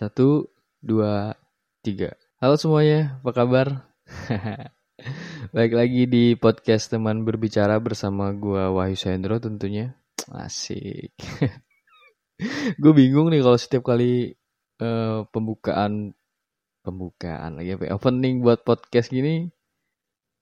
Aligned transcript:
Satu, 0.00 0.48
dua, 0.80 1.36
tiga. 1.84 2.16
Halo 2.40 2.56
semuanya, 2.56 3.20
apa 3.20 3.36
kabar? 3.36 3.84
Baik 5.52 5.76
lagi 5.76 6.08
di 6.08 6.40
podcast 6.40 6.88
teman 6.88 7.20
berbicara 7.20 7.76
bersama 7.76 8.32
gua 8.32 8.72
Wahyu 8.72 8.96
Sendro 8.96 9.36
tentunya. 9.36 9.92
Asik. 10.32 11.12
gue 12.80 12.92
bingung 12.96 13.28
nih 13.28 13.44
kalau 13.44 13.60
setiap 13.60 13.92
kali 13.92 14.32
uh, 14.80 15.28
pembukaan 15.28 16.16
pembukaan 16.80 17.60
lagi 17.60 17.76
apa 17.76 17.84
ya, 17.84 18.00
opening 18.00 18.40
buat 18.40 18.64
podcast 18.64 19.12
gini 19.12 19.52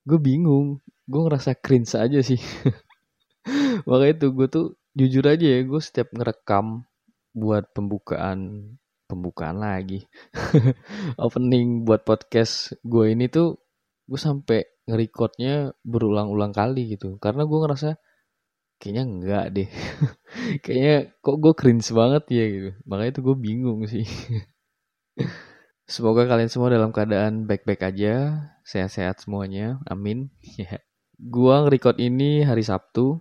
gue 0.06 0.18
bingung 0.22 0.78
gue 1.10 1.20
ngerasa 1.26 1.58
cringe 1.58 1.98
aja 1.98 2.22
sih 2.22 2.38
makanya 3.90 4.22
itu 4.22 4.26
gue 4.30 4.46
tuh 4.46 4.66
jujur 4.94 5.26
aja 5.26 5.42
ya 5.42 5.66
gue 5.66 5.82
setiap 5.82 6.14
ngerekam 6.14 6.86
buat 7.34 7.74
pembukaan 7.74 8.78
pembukaan 9.08 9.58
lagi. 9.64 10.04
Opening 11.24 11.88
buat 11.88 12.04
podcast 12.04 12.76
gue 12.84 13.16
ini 13.16 13.32
tuh 13.32 13.56
gue 14.04 14.20
sampai 14.20 14.84
ngerekordnya 14.84 15.72
berulang-ulang 15.80 16.52
kali 16.52 16.94
gitu. 16.94 17.16
Karena 17.16 17.48
gue 17.48 17.58
ngerasa 17.58 17.90
kayaknya 18.78 19.02
enggak 19.08 19.44
deh. 19.56 19.68
Kayaknya 20.64 20.96
kok 21.18 21.36
gue 21.40 21.52
cringe 21.56 21.90
banget 21.90 22.24
ya 22.30 22.44
gitu. 22.46 22.70
Makanya 22.86 23.10
itu 23.16 23.20
gue 23.24 23.36
bingung 23.40 23.80
sih. 23.88 24.06
Semoga 25.88 26.28
kalian 26.28 26.52
semua 26.52 26.68
dalam 26.68 26.92
keadaan 26.92 27.48
baik-baik 27.48 27.80
aja 27.80 28.44
sehat-sehat 28.62 29.24
semuanya. 29.24 29.80
Amin. 29.88 30.28
Ya. 30.60 30.84
Gue 31.16 31.54
nge-record 31.64 31.98
ini 31.98 32.44
hari 32.44 32.62
Sabtu. 32.62 33.18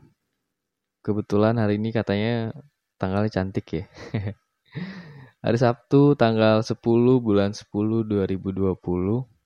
Kebetulan 1.02 1.56
hari 1.56 1.80
ini 1.80 1.96
katanya 1.96 2.52
tanggalnya 3.00 3.32
cantik 3.32 3.66
ya 3.72 3.86
hari 5.42 5.58
Sabtu 5.58 6.18
tanggal 6.18 6.62
10 6.66 6.78
bulan 7.24 7.54
10 7.54 7.70
2020 8.08 9.38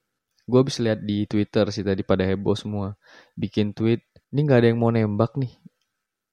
gue 0.52 0.60
habis 0.60 0.78
lihat 0.84 1.00
di 1.08 1.24
Twitter 1.30 1.64
sih 1.72 1.86
tadi 1.88 2.04
pada 2.04 2.28
heboh 2.28 2.58
semua. 2.60 3.00
Bikin 3.40 3.72
tweet 3.72 4.04
ini 4.36 4.40
nggak 4.44 4.60
ada 4.60 4.68
yang 4.76 4.80
mau 4.84 4.92
nembak 4.92 5.40
nih. 5.40 5.56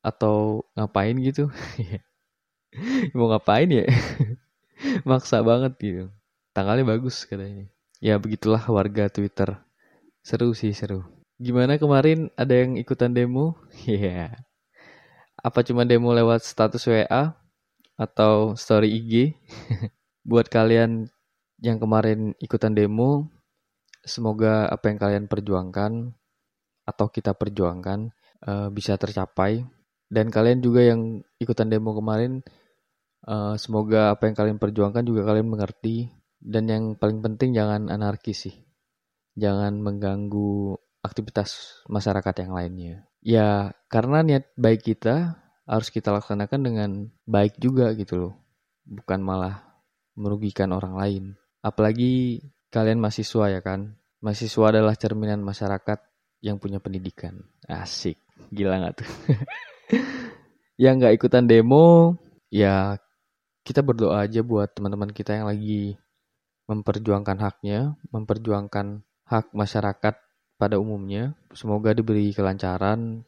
Atau 0.03 0.67
ngapain 0.75 1.15
gitu? 1.23 1.51
Mau 3.17 3.33
ngapain 3.33 3.67
ya? 3.71 3.89
Maksa 5.09 5.41
banget 5.41 5.73
gitu. 5.81 6.05
Tanggalnya 6.53 6.85
bagus 6.85 7.25
katanya. 7.25 7.67
Ya 7.99 8.21
begitulah 8.21 8.63
warga 8.71 9.11
Twitter. 9.11 9.59
Seru 10.23 10.53
sih 10.53 10.77
seru. 10.77 11.03
Gimana 11.41 11.81
kemarin? 11.81 12.29
Ada 12.37 12.67
yang 12.67 12.77
ikutan 12.77 13.15
demo? 13.15 13.59
Ya 13.89 13.99
yeah. 13.99 14.31
apa 15.39 15.63
cuma 15.63 15.87
demo 15.87 16.11
lewat 16.11 16.43
status 16.43 16.83
WA 16.91 17.39
atau 17.99 18.55
story 18.55 18.95
IG 18.95 19.35
buat 20.31 20.47
kalian 20.47 21.11
yang 21.59 21.83
kemarin 21.83 22.39
ikutan 22.39 22.73
demo 22.73 23.27
semoga 24.07 24.71
apa 24.71 24.89
yang 24.89 24.99
kalian 25.03 25.25
perjuangkan 25.27 26.15
atau 26.87 27.07
kita 27.11 27.35
perjuangkan 27.35 28.15
uh, 28.47 28.71
bisa 28.71 28.95
tercapai 28.95 29.67
dan 30.09 30.33
kalian 30.33 30.65
juga 30.65 30.81
yang 30.89 31.21
ikutan 31.37 31.69
demo 31.69 31.93
kemarin, 31.93 32.41
uh, 33.29 33.55
semoga 33.61 34.17
apa 34.17 34.25
yang 34.25 34.37
kalian 34.37 34.59
perjuangkan 34.59 35.05
juga 35.05 35.29
kalian 35.29 35.49
mengerti. 35.49 36.09
Dan 36.39 36.71
yang 36.71 36.85
paling 36.97 37.21
penting 37.21 37.53
jangan 37.53 37.93
anarkis 37.93 38.49
sih. 38.49 38.57
Jangan 39.37 39.77
mengganggu 39.85 40.81
aktivitas 41.05 41.83
masyarakat 41.93 42.35
yang 42.41 42.53
lainnya. 42.57 42.95
Ya, 43.21 43.77
karena 43.93 44.25
niat 44.25 44.49
baik 44.57 44.87
kita 44.87 45.37
harus 45.69 45.93
kita 45.93 46.09
laksanakan 46.17 46.61
dengan 46.65 46.91
baik 47.29 47.61
juga 47.61 47.93
gitu 47.93 48.17
loh. 48.17 48.35
Bukan 48.89 49.21
malah 49.21 49.85
merugikan 50.17 50.73
orang 50.73 50.97
lain. 50.97 51.25
Apalagi 51.61 52.41
kalian 52.73 52.99
mahasiswa 52.99 53.53
ya 53.53 53.61
kan. 53.61 54.01
Mahasiswa 54.25 54.65
adalah 54.75 54.97
cerminan 54.97 55.45
masyarakat 55.45 56.01
yang 56.41 56.57
punya 56.57 56.81
pendidikan. 56.81 57.45
Asik. 57.69 58.17
Gila 58.49 58.81
gak 58.81 59.05
tuh? 59.05 59.11
yang 60.83 60.99
nggak 60.99 61.15
ikutan 61.21 61.45
demo, 61.45 62.17
ya 62.49 62.97
kita 63.67 63.85
berdoa 63.85 64.25
aja 64.25 64.41
buat 64.41 64.73
teman-teman 64.73 65.13
kita 65.13 65.37
yang 65.37 65.47
lagi 65.51 65.99
memperjuangkan 66.71 67.39
haknya, 67.39 67.99
memperjuangkan 68.15 69.05
hak 69.29 69.53
masyarakat 69.53 70.15
pada 70.57 70.77
umumnya. 70.81 71.37
Semoga 71.53 71.93
diberi 71.93 72.33
kelancaran, 72.33 73.27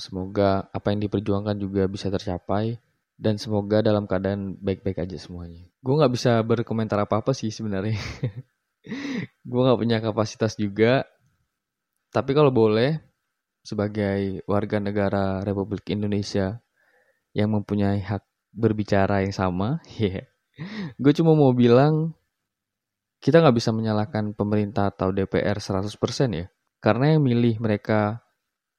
semoga 0.00 0.68
apa 0.72 0.92
yang 0.92 1.04
diperjuangkan 1.04 1.56
juga 1.60 1.84
bisa 1.88 2.08
tercapai, 2.08 2.80
dan 3.18 3.34
semoga 3.34 3.82
dalam 3.82 4.06
keadaan 4.06 4.54
baik-baik 4.62 5.02
aja 5.02 5.18
semuanya. 5.18 5.66
Gue 5.82 5.98
nggak 5.98 6.12
bisa 6.14 6.38
berkomentar 6.46 7.02
apa-apa 7.02 7.34
sih 7.34 7.50
sebenarnya. 7.50 7.98
Gue 9.50 9.60
nggak 9.66 9.78
punya 9.82 9.98
kapasitas 9.98 10.54
juga. 10.54 11.02
Tapi 12.14 12.30
kalau 12.32 12.54
boleh, 12.54 13.02
sebagai 13.66 14.40
warga 14.46 14.78
negara 14.78 15.42
Republik 15.42 15.90
Indonesia 15.92 16.62
yang 17.34 17.52
mempunyai 17.52 18.00
hak 18.00 18.22
berbicara 18.54 19.26
yang 19.26 19.34
sama, 19.34 19.82
yeah. 20.00 20.24
gue 20.96 21.12
cuma 21.12 21.36
mau 21.36 21.52
bilang 21.52 22.16
kita 23.18 23.42
nggak 23.42 23.56
bisa 23.58 23.74
menyalahkan 23.74 24.32
pemerintah 24.32 24.94
atau 24.94 25.10
DPR 25.10 25.58
100% 25.58 25.90
ya. 26.32 26.46
Karena 26.78 27.18
yang 27.18 27.26
milih 27.26 27.58
mereka 27.58 28.22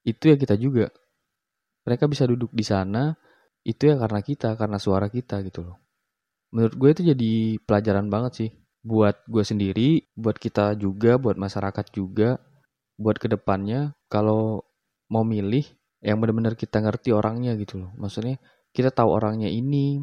itu 0.09 0.33
ya 0.33 0.35
kita 0.35 0.55
juga. 0.57 0.89
Mereka 1.85 2.09
bisa 2.09 2.25
duduk 2.25 2.51
di 2.53 2.65
sana 2.65 3.13
itu 3.63 3.89
ya 3.89 3.95
karena 3.99 4.19
kita, 4.23 4.57
karena 4.57 4.77
suara 4.81 5.07
kita 5.07 5.41
gitu 5.45 5.65
loh. 5.69 5.77
Menurut 6.49 6.75
gue 6.75 6.89
itu 6.89 7.01
jadi 7.13 7.33
pelajaran 7.61 8.09
banget 8.09 8.31
sih. 8.35 8.49
Buat 8.79 9.27
gue 9.27 9.43
sendiri, 9.43 9.89
buat 10.15 10.39
kita 10.39 10.73
juga, 10.79 11.19
buat 11.19 11.35
masyarakat 11.35 11.85
juga, 11.93 12.39
buat 12.97 13.19
ke 13.21 13.29
depannya. 13.29 13.93
Kalau 14.09 14.65
mau 15.11 15.21
milih 15.21 15.65
yang 15.99 16.17
benar-benar 16.23 16.55
kita 16.55 16.79
ngerti 16.79 17.11
orangnya 17.11 17.53
gitu 17.59 17.85
loh. 17.85 17.91
Maksudnya 17.99 18.39
kita 18.71 18.89
tahu 18.89 19.09
orangnya 19.11 19.51
ini 19.51 19.99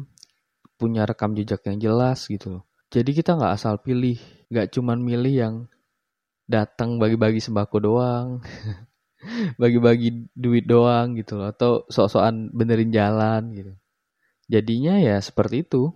punya 0.77 1.03
rekam 1.09 1.33
jejak 1.33 1.65
yang 1.65 1.81
jelas 1.81 2.29
gitu 2.29 2.59
loh. 2.59 2.63
Jadi 2.87 3.11
kita 3.11 3.35
nggak 3.35 3.53
asal 3.57 3.81
pilih, 3.83 4.15
nggak 4.47 4.71
cuman 4.71 5.01
milih 5.03 5.33
yang 5.33 5.55
datang 6.47 6.95
bagi-bagi 6.95 7.43
sembako 7.43 7.77
doang, 7.83 8.27
bagi-bagi 9.61 10.29
duit 10.33 10.65
doang 10.65 11.17
gitu 11.17 11.41
loh, 11.41 11.49
atau 11.49 11.83
sok-sokan 11.89 12.53
benerin 12.53 12.93
jalan 12.93 13.51
gitu. 13.53 13.73
Jadinya 14.47 14.99
ya 15.01 15.19
seperti 15.19 15.67
itu. 15.67 15.91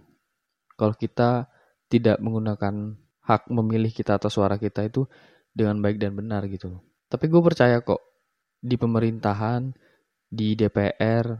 Kalau 0.76 0.98
kita 0.98 1.46
tidak 1.92 2.18
menggunakan 2.18 2.98
hak 3.22 3.54
memilih 3.54 3.94
kita 3.94 4.18
atau 4.18 4.34
suara 4.34 4.58
kita 4.58 4.82
itu 4.82 5.06
dengan 5.54 5.78
baik 5.80 6.02
dan 6.02 6.18
benar 6.18 6.48
gitu. 6.50 6.82
Tapi 7.06 7.30
gue 7.30 7.42
percaya 7.44 7.84
kok 7.84 8.02
di 8.58 8.80
pemerintahan, 8.80 9.70
di 10.26 10.58
DPR, 10.58 11.38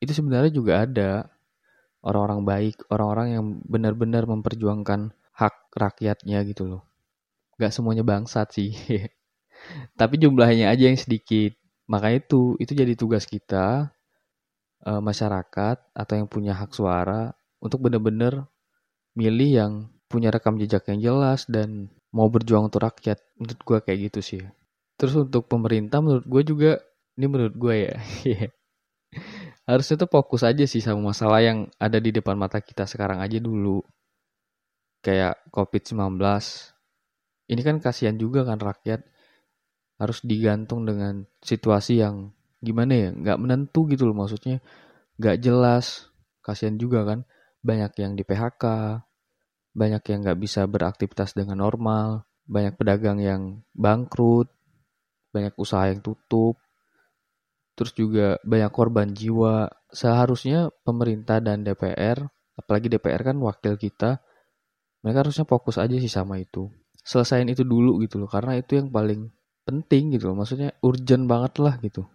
itu 0.00 0.12
sebenarnya 0.12 0.52
juga 0.52 0.82
ada 0.82 1.10
orang-orang 2.02 2.42
baik, 2.42 2.76
orang-orang 2.88 3.28
yang 3.34 3.44
benar-benar 3.66 4.24
memperjuangkan 4.24 5.12
hak 5.36 5.54
rakyatnya 5.76 6.42
gitu 6.48 6.64
loh. 6.64 6.82
Gak 7.60 7.72
semuanya 7.72 8.04
bangsat 8.06 8.52
sih. 8.52 8.72
Tapi 9.96 10.14
jumlahnya 10.20 10.72
aja 10.72 10.90
yang 10.90 10.98
sedikit. 10.98 11.56
Maka 11.86 12.12
itu, 12.12 12.58
itu 12.58 12.72
jadi 12.74 12.92
tugas 12.98 13.24
kita, 13.24 13.94
e, 14.82 14.90
masyarakat 14.98 15.76
atau 15.94 16.14
yang 16.18 16.26
punya 16.26 16.52
hak 16.58 16.74
suara, 16.74 17.30
untuk 17.62 17.86
benar-benar 17.86 18.50
milih 19.16 19.50
yang 19.50 19.72
punya 20.06 20.30
rekam 20.30 20.58
jejak 20.58 20.86
yang 20.90 21.00
jelas 21.02 21.46
dan 21.46 21.90
mau 22.10 22.26
berjuang 22.30 22.68
untuk 22.68 22.82
rakyat. 22.82 23.18
Menurut 23.38 23.60
gue 23.62 23.78
kayak 23.86 23.98
gitu 24.10 24.20
sih. 24.22 24.42
Terus 24.96 25.14
untuk 25.18 25.46
pemerintah 25.46 26.00
menurut 26.00 26.26
gue 26.26 26.42
juga, 26.42 26.72
ini 27.18 27.26
menurut 27.28 27.54
gue 27.54 27.74
ya, 27.90 27.94
harusnya 29.70 29.96
tuh 30.06 30.10
fokus 30.10 30.46
aja 30.46 30.64
sih 30.64 30.80
sama 30.80 31.10
masalah 31.10 31.42
yang 31.42 31.66
ada 31.76 31.98
di 31.98 32.14
depan 32.14 32.38
mata 32.38 32.62
kita 32.62 32.86
sekarang 32.86 33.18
aja 33.20 33.38
dulu. 33.42 33.82
Kayak 35.04 35.38
COVID-19. 35.54 36.18
Ini 37.46 37.60
kan 37.62 37.76
kasihan 37.78 38.16
juga 38.18 38.42
kan 38.42 38.58
rakyat 38.58 39.06
harus 39.96 40.20
digantung 40.24 40.84
dengan 40.84 41.24
situasi 41.40 42.00
yang 42.00 42.32
gimana 42.60 42.92
ya, 42.92 43.08
nggak 43.12 43.38
menentu 43.40 43.88
gitu 43.88 44.08
loh 44.08 44.16
maksudnya. 44.16 44.60
Nggak 45.16 45.36
jelas, 45.40 46.12
kasihan 46.44 46.76
juga 46.76 47.04
kan. 47.04 47.24
Banyak 47.64 47.92
yang 47.98 48.12
di 48.14 48.22
PHK, 48.22 48.64
banyak 49.76 50.02
yang 50.08 50.18
nggak 50.24 50.40
bisa 50.40 50.64
beraktivitas 50.64 51.36
dengan 51.36 51.60
normal, 51.60 52.28
banyak 52.48 52.76
pedagang 52.78 53.18
yang 53.20 53.60
bangkrut, 53.76 54.48
banyak 55.34 55.52
usaha 55.60 55.88
yang 55.90 56.00
tutup, 56.00 56.56
terus 57.76 57.92
juga 57.92 58.40
banyak 58.46 58.72
korban 58.72 59.12
jiwa. 59.12 59.68
Seharusnya 59.92 60.72
pemerintah 60.84 61.40
dan 61.44 61.64
DPR, 61.64 62.24
apalagi 62.56 62.88
DPR 62.88 63.32
kan 63.32 63.36
wakil 63.40 63.76
kita, 63.76 64.20
mereka 65.04 65.28
harusnya 65.28 65.44
fokus 65.44 65.76
aja 65.76 65.96
sih 66.00 66.10
sama 66.10 66.40
itu. 66.40 66.72
Selesain 67.04 67.46
itu 67.46 67.62
dulu 67.62 68.00
gitu 68.02 68.16
loh, 68.16 68.26
karena 68.26 68.56
itu 68.56 68.80
yang 68.80 68.88
paling 68.88 69.30
penting 69.66 70.14
gitu 70.14 70.30
loh. 70.32 70.36
Maksudnya 70.38 70.72
urgent 70.86 71.26
banget 71.26 71.58
lah 71.58 71.74
gitu. 71.82 72.06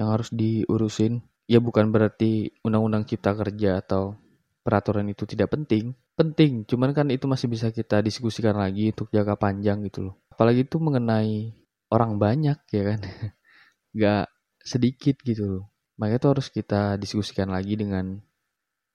Yang 0.00 0.08
harus 0.08 0.28
diurusin. 0.32 1.20
Ya 1.48 1.60
bukan 1.60 1.92
berarti 1.92 2.52
undang-undang 2.64 3.04
cipta 3.08 3.32
kerja 3.36 3.80
atau 3.84 4.16
peraturan 4.64 5.08
itu 5.08 5.24
tidak 5.24 5.48
penting. 5.52 5.96
penting 6.18 6.66
cuman 6.66 6.90
kan 6.90 7.06
itu 7.14 7.30
masih 7.30 7.46
bisa 7.46 7.70
kita 7.70 8.02
diskusikan 8.02 8.58
lagi 8.58 8.90
untuk 8.90 9.06
jangka 9.14 9.38
panjang 9.38 9.86
gitu 9.86 10.10
loh 10.10 10.14
apalagi 10.34 10.66
itu 10.66 10.82
mengenai 10.82 11.54
orang 11.94 12.18
banyak 12.18 12.58
ya 12.74 12.82
kan 12.90 13.00
nggak 13.94 14.26
sedikit 14.66 15.14
gitu 15.22 15.44
loh 15.46 15.64
makanya 15.94 16.18
itu 16.18 16.28
harus 16.34 16.46
kita 16.50 16.98
diskusikan 16.98 17.54
lagi 17.54 17.78
dengan 17.78 18.18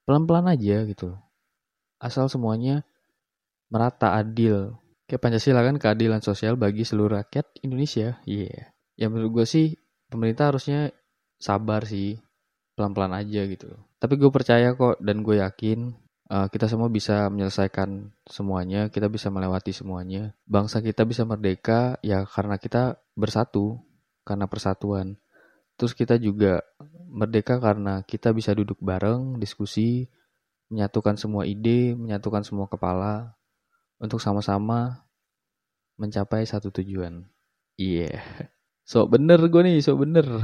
pelan-pelan 0.04 0.52
aja 0.52 0.84
gitu 0.84 1.16
loh 1.16 1.20
asal 2.04 2.28
semuanya 2.28 2.84
merata 3.72 4.20
adil 4.20 4.76
kayak 5.08 5.22
Pancasila 5.22 5.62
kan 5.62 5.76
keadilan 5.80 6.22
sosial 6.24 6.56
bagi 6.56 6.88
seluruh 6.88 7.20
rakyat 7.20 7.64
Indonesia. 7.66 8.20
Iya. 8.24 8.48
Yeah. 8.50 8.66
ya 8.94 9.06
menurut 9.10 9.42
gue 9.42 9.46
sih 9.50 9.68
pemerintah 10.08 10.54
harusnya 10.54 10.94
sabar 11.40 11.84
sih. 11.88 12.20
Pelan-pelan 12.74 13.14
aja 13.14 13.46
gitu. 13.46 13.70
Tapi 14.02 14.18
gue 14.18 14.32
percaya 14.34 14.74
kok 14.74 14.98
dan 14.98 15.22
gue 15.22 15.38
yakin 15.38 15.94
uh, 16.34 16.50
kita 16.50 16.66
semua 16.66 16.90
bisa 16.90 17.30
menyelesaikan 17.30 18.10
semuanya 18.26 18.90
kita 18.90 19.14
bisa 19.14 19.30
melewati 19.30 19.70
semuanya. 19.70 20.34
Bangsa 20.50 20.82
kita 20.82 21.06
bisa 21.06 21.22
merdeka 21.22 22.02
ya 22.02 22.26
karena 22.26 22.58
kita 22.58 22.98
bersatu 23.14 23.78
karena 24.26 24.50
persatuan. 24.50 25.22
Terus 25.78 25.94
kita 25.94 26.18
juga 26.18 26.66
merdeka 27.14 27.62
karena 27.62 28.02
kita 28.02 28.34
bisa 28.34 28.58
duduk 28.58 28.82
bareng 28.82 29.38
diskusi 29.38 30.10
menyatukan 30.74 31.14
semua 31.22 31.46
ide 31.46 31.94
menyatukan 31.94 32.42
semua 32.42 32.66
kepala 32.66 33.38
untuk 34.00 34.22
sama-sama 34.22 35.06
mencapai 36.00 36.46
satu 36.46 36.70
tujuan 36.70 37.26
iya 37.78 38.14
yeah. 38.14 38.24
so 38.88 39.06
bener 39.06 39.42
gue 39.50 39.62
nih 39.62 39.82
so 39.82 39.98
bener 39.98 40.26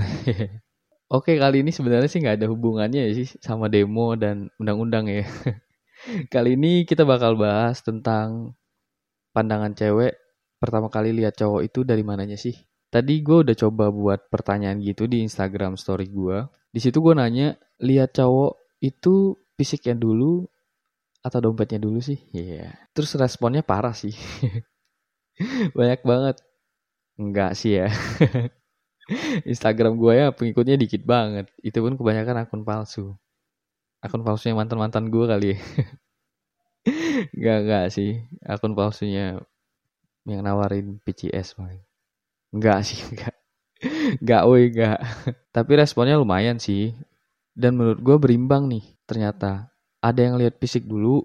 Oke, 1.10 1.42
kali 1.42 1.66
ini 1.66 1.74
sebenarnya 1.74 2.06
sih 2.06 2.22
nggak 2.22 2.38
ada 2.38 2.48
hubungannya 2.54 3.10
ya 3.10 3.12
sih 3.18 3.25
sama 3.42 3.66
demo 3.66 4.13
dan 4.13 4.54
undang-undang 4.62 5.10
ya. 5.10 5.25
kali 6.34 6.54
ini 6.54 6.86
kita 6.86 7.01
bakal 7.01 7.34
bahas 7.34 7.81
tentang 7.81 8.54
pandangan 9.34 9.74
cewek 9.74 10.13
pertama 10.62 10.86
kali 10.94 11.10
lihat 11.18 11.34
cowok 11.34 11.66
itu 11.66 11.81
dari 11.81 12.06
mananya 12.06 12.38
sih. 12.38 12.54
Tadi 12.94 13.25
gue 13.25 13.42
udah 13.42 13.57
coba 13.57 13.90
buat 13.90 14.30
pertanyaan 14.30 14.78
gitu 14.86 15.10
di 15.10 15.25
Instagram 15.25 15.81
story 15.81 16.13
gue. 16.13 16.46
Di 16.69 16.78
situ 16.78 17.01
gue 17.01 17.18
nanya, 17.18 17.57
lihat 17.81 18.13
cowok 18.13 18.78
itu 18.86 19.34
fisiknya 19.57 19.98
dulu 19.98 20.46
atau 21.19 21.39
dompetnya 21.44 21.80
dulu 21.81 22.00
sih? 22.00 22.19
Iya. 22.31 22.69
Yeah. 22.69 22.71
Terus 22.95 23.16
responnya 23.19 23.63
parah 23.66 23.95
sih. 23.95 24.16
Banyak 25.77 26.04
banget. 26.04 26.36
Enggak 27.19 27.51
sih 27.60 27.80
ya. 27.80 27.92
Instagram 29.51 29.98
gue 29.98 30.13
ya 30.16 30.27
pengikutnya 30.31 30.80
dikit 30.80 31.04
banget. 31.04 31.50
Itu 31.60 31.83
pun 31.83 32.00
kebanyakan 32.00 32.45
akun 32.45 32.63
palsu. 32.63 33.18
Akun 34.00 34.24
palsunya 34.24 34.56
mantan-mantan 34.56 35.12
gue 35.12 35.25
kali 35.27 35.48
ya. 35.56 35.60
Gak, 37.36 37.60
gak 37.68 37.86
sih. 37.92 38.24
Akun 38.48 38.72
palsunya 38.72 39.44
yang 40.24 40.42
nawarin 40.45 41.04
PCS. 41.04 41.60
Enggak 42.56 42.88
sih, 42.88 43.04
enggak. 43.12 43.36
Enggak, 44.24 44.42
woi, 44.48 44.72
enggak. 44.72 45.00
Tapi 45.51 45.72
responnya 45.75 46.15
lumayan 46.15 46.57
sih. 46.57 46.95
Dan 47.51 47.75
menurut 47.75 48.00
gue 48.00 48.15
berimbang 48.15 48.72
nih, 48.72 48.86
ternyata. 49.04 49.68
Ada 50.00 50.31
yang 50.31 50.36
lihat 50.40 50.57
fisik 50.57 50.88
dulu, 50.88 51.24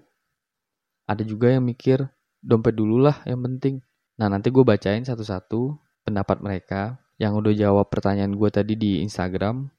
ada 1.07 1.23
juga 1.23 1.53
yang 1.53 1.63
mikir 1.63 2.03
dompet 2.43 2.75
dulu 2.75 3.01
lah 3.01 3.23
yang 3.23 3.41
penting. 3.41 3.81
Nah 4.19 4.27
nanti 4.27 4.51
gue 4.51 4.61
bacain 4.61 5.01
satu-satu 5.01 5.75
pendapat 6.05 6.43
mereka 6.43 6.99
yang 7.17 7.35
udah 7.39 7.55
jawab 7.55 7.87
pertanyaan 7.87 8.35
gue 8.35 8.49
tadi 8.51 8.75
di 8.75 8.99
Instagram. 9.01 9.71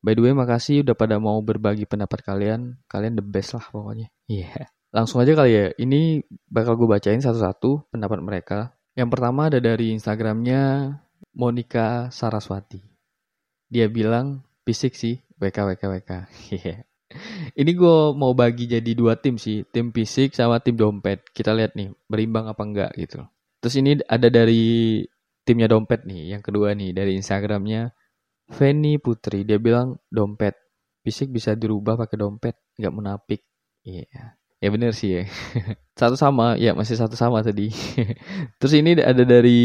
By 0.00 0.16
the 0.16 0.24
way, 0.24 0.32
makasih 0.32 0.80
udah 0.80 0.96
pada 0.96 1.20
mau 1.20 1.36
berbagi 1.44 1.84
pendapat 1.84 2.24
kalian. 2.24 2.80
Kalian 2.88 3.20
the 3.20 3.24
best 3.24 3.56
lah 3.56 3.64
pokoknya. 3.68 4.08
Iya. 4.30 4.46
Yeah. 4.46 4.66
Langsung 4.90 5.22
aja 5.22 5.34
kali 5.38 5.52
ya. 5.54 5.66
Ini 5.78 6.22
bakal 6.50 6.74
gue 6.74 6.88
bacain 6.90 7.22
satu-satu 7.22 7.90
pendapat 7.94 8.18
mereka. 8.22 8.74
Yang 8.98 9.08
pertama 9.14 9.46
ada 9.46 9.62
dari 9.62 9.94
Instagramnya 9.94 10.92
Monica 11.36 12.10
Saraswati. 12.10 12.82
Dia 13.70 13.86
bilang 13.86 14.42
fisik 14.66 14.98
sih, 14.98 15.22
WK 15.38 15.76
WK 15.76 15.82
WK. 15.86 16.10
Iya. 16.58 16.89
Ini 17.60 17.70
gue 17.74 17.98
mau 18.14 18.32
bagi 18.32 18.70
jadi 18.70 18.94
dua 18.94 19.18
tim 19.18 19.34
sih, 19.34 19.66
tim 19.68 19.90
fisik 19.90 20.32
sama 20.34 20.62
tim 20.62 20.78
dompet. 20.78 21.26
Kita 21.34 21.50
lihat 21.52 21.74
nih, 21.74 21.90
berimbang 22.06 22.46
apa 22.46 22.62
enggak 22.62 22.90
gitu. 22.94 23.26
Terus 23.60 23.74
ini 23.76 23.98
ada 24.06 24.30
dari 24.30 25.02
timnya 25.42 25.66
dompet 25.66 26.06
nih. 26.06 26.38
Yang 26.38 26.42
kedua 26.50 26.72
nih 26.78 26.94
dari 26.94 27.18
Instagramnya 27.18 27.90
Feni 28.50 29.02
Putri. 29.02 29.42
Dia 29.42 29.58
bilang 29.58 29.98
dompet 30.06 30.54
fisik 31.02 31.32
bisa 31.34 31.56
dirubah 31.58 31.98
pakai 31.98 32.16
dompet, 32.16 32.54
nggak 32.78 32.94
menapik. 32.94 33.42
Iya. 33.82 34.06
Yeah. 34.06 34.28
Ya 34.60 34.68
bener 34.68 34.92
sih 34.92 35.10
ya. 35.16 35.22
satu 36.00 36.20
sama, 36.20 36.60
ya 36.60 36.76
masih 36.76 37.00
satu 37.00 37.16
sama 37.16 37.40
tadi. 37.40 37.72
Terus 38.60 38.74
ini 38.76 39.00
ada 39.00 39.24
dari 39.24 39.60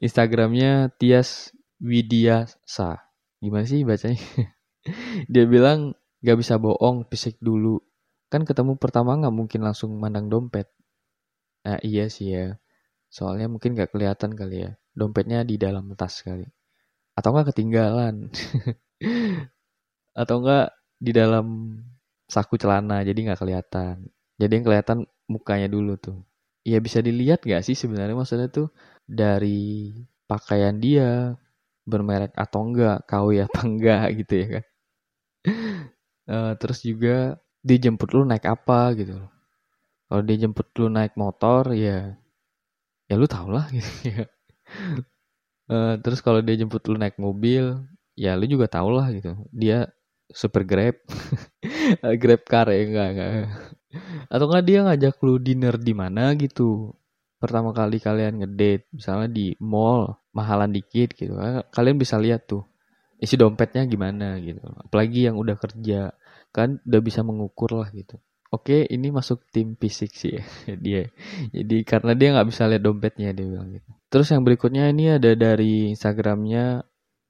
Instagramnya 0.00 0.96
Tias 0.96 1.52
Widiasa. 1.76 3.04
Gimana 3.40 3.68
sih 3.68 3.84
bacanya? 3.84 4.16
Dia 5.32 5.44
bilang 5.44 5.92
gak 6.20 6.38
bisa 6.40 6.60
bohong, 6.60 7.08
fisik 7.08 7.36
dulu. 7.40 7.80
Kan 8.30 8.46
ketemu 8.46 8.78
pertama 8.78 9.16
nggak 9.18 9.34
mungkin 9.34 9.60
langsung 9.66 9.96
mandang 9.98 10.30
dompet. 10.30 10.70
Nah 11.66 11.80
iya 11.82 12.06
sih 12.06 12.32
ya. 12.32 12.56
Soalnya 13.10 13.50
mungkin 13.50 13.74
gak 13.74 13.92
kelihatan 13.92 14.36
kali 14.38 14.68
ya. 14.68 14.70
Dompetnya 14.94 15.42
di 15.42 15.56
dalam 15.58 15.90
tas 15.98 16.22
kali. 16.22 16.46
Atau 17.18 17.34
enggak 17.34 17.56
ketinggalan. 17.56 18.30
Atau 20.20 20.36
enggak 20.44 20.76
di 21.00 21.12
dalam 21.16 21.46
saku 22.30 22.54
celana 22.60 23.02
jadi 23.02 23.18
nggak 23.32 23.40
kelihatan. 23.40 24.06
Jadi 24.38 24.52
yang 24.60 24.64
kelihatan 24.68 24.98
mukanya 25.26 25.66
dulu 25.66 25.98
tuh. 25.98 26.18
Ya 26.62 26.78
bisa 26.78 27.00
dilihat 27.02 27.42
gak 27.42 27.64
sih 27.66 27.74
sebenarnya? 27.74 28.14
Maksudnya 28.14 28.48
tuh 28.52 28.70
dari 29.08 29.90
pakaian 30.30 30.78
dia 30.78 31.34
bermerek 31.82 32.32
atau 32.38 32.60
enggak 32.70 33.02
KW 33.10 33.28
apa 33.50 33.60
enggak 33.68 34.06
gitu 34.22 34.34
ya 34.38 34.46
kan 34.58 34.64
uh, 36.30 36.54
terus 36.56 36.86
juga 36.86 37.36
dijemput 37.66 38.14
lu 38.16 38.22
naik 38.24 38.46
apa 38.46 38.94
gitu 38.96 39.18
kalau 40.10 40.22
dijemput 40.26 40.66
lu 40.78 40.86
naik 40.90 41.14
motor 41.14 41.70
ya 41.70 42.18
ya 43.10 43.14
lu 43.14 43.30
tau 43.30 43.46
lah 43.50 43.66
gitu 43.70 43.90
ya. 44.10 44.26
Uh, 45.70 45.94
terus 46.02 46.18
kalau 46.18 46.42
dia 46.42 46.58
jemput 46.58 46.82
lu 46.90 46.98
naik 46.98 47.14
mobil 47.14 47.78
ya 48.18 48.34
lu 48.34 48.46
juga 48.50 48.66
tau 48.66 48.90
lah 48.90 49.10
gitu. 49.14 49.38
Dia 49.54 49.86
super 50.30 50.66
grab 50.66 50.98
grab 52.22 52.42
car 52.42 52.70
ya 52.74 52.82
enggak 52.86 53.08
enggak. 53.14 53.30
Atau 54.30 54.46
enggak 54.50 54.64
dia 54.66 54.78
ngajak 54.82 55.14
lu 55.22 55.38
dinner 55.38 55.74
di 55.78 55.94
mana 55.94 56.34
gitu. 56.34 56.94
Pertama 57.38 57.70
kali 57.70 58.02
kalian 58.02 58.42
ngedate 58.42 58.90
misalnya 58.90 59.30
di 59.30 59.54
mall 59.62 60.18
mahalan 60.34 60.74
dikit 60.74 61.14
gitu. 61.14 61.38
Kalian 61.70 62.02
bisa 62.02 62.18
lihat 62.18 62.50
tuh 62.50 62.66
isi 63.22 63.38
dompetnya 63.38 63.86
gimana 63.86 64.42
gitu. 64.42 64.62
Apalagi 64.86 65.30
yang 65.30 65.38
udah 65.38 65.54
kerja 65.54 66.10
kan 66.50 66.82
udah 66.86 67.00
bisa 67.02 67.20
mengukur 67.22 67.74
lah 67.78 67.90
gitu 67.94 68.18
Oke, 68.50 68.82
ini 68.90 69.14
masuk 69.14 69.46
tim 69.54 69.78
fisik 69.78 70.10
sih 70.10 70.34
ya, 70.34 70.42
dia. 70.84 71.06
Jadi 71.54 71.86
karena 71.86 72.18
dia 72.18 72.34
nggak 72.34 72.48
bisa 72.50 72.66
lihat 72.66 72.82
dompetnya 72.82 73.30
dia 73.30 73.46
bilang 73.46 73.70
gitu. 73.70 73.90
Terus 74.10 74.26
yang 74.34 74.42
berikutnya 74.42 74.90
ini 74.90 75.14
ada 75.22 75.38
dari 75.38 75.94
Instagramnya 75.94 76.82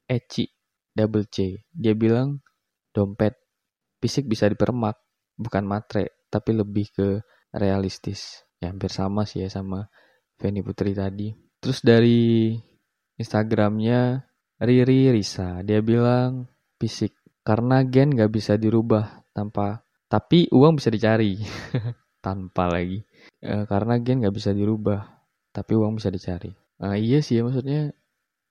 Eci 0.08 0.48
Double 0.96 1.28
C. 1.28 1.60
Dia 1.68 1.92
bilang 1.92 2.40
dompet 2.96 3.36
fisik 4.00 4.32
bisa 4.32 4.48
dipermak, 4.48 4.96
bukan 5.36 5.68
matre, 5.68 6.24
tapi 6.32 6.56
lebih 6.56 6.88
ke 6.88 7.08
realistis. 7.52 8.48
Ya 8.56 8.72
hampir 8.72 8.88
sama 8.88 9.28
sih 9.28 9.44
ya 9.44 9.52
sama 9.52 9.92
Feni 10.40 10.64
Putri 10.64 10.96
tadi. 10.96 11.36
Terus 11.60 11.84
dari 11.84 12.56
Instagramnya 13.20 14.24
Riri 14.56 15.12
Risa, 15.12 15.60
dia 15.68 15.84
bilang 15.84 16.48
fisik 16.80 17.12
karena 17.50 17.82
gen 17.82 18.14
nggak 18.14 18.30
bisa 18.30 18.54
dirubah 18.54 19.26
tanpa 19.34 19.82
tapi 20.06 20.46
uang 20.54 20.78
bisa 20.78 20.86
dicari 20.86 21.34
tanpa 22.24 22.70
lagi. 22.70 23.02
E, 23.42 23.66
karena 23.66 23.98
gen 23.98 24.22
nggak 24.22 24.34
bisa 24.38 24.54
dirubah 24.54 25.02
tapi 25.50 25.74
uang 25.74 25.98
bisa 25.98 26.14
dicari. 26.14 26.54
Nah, 26.78 26.94
iya 26.94 27.18
sih 27.18 27.38
ya 27.38 27.42
maksudnya 27.42 27.90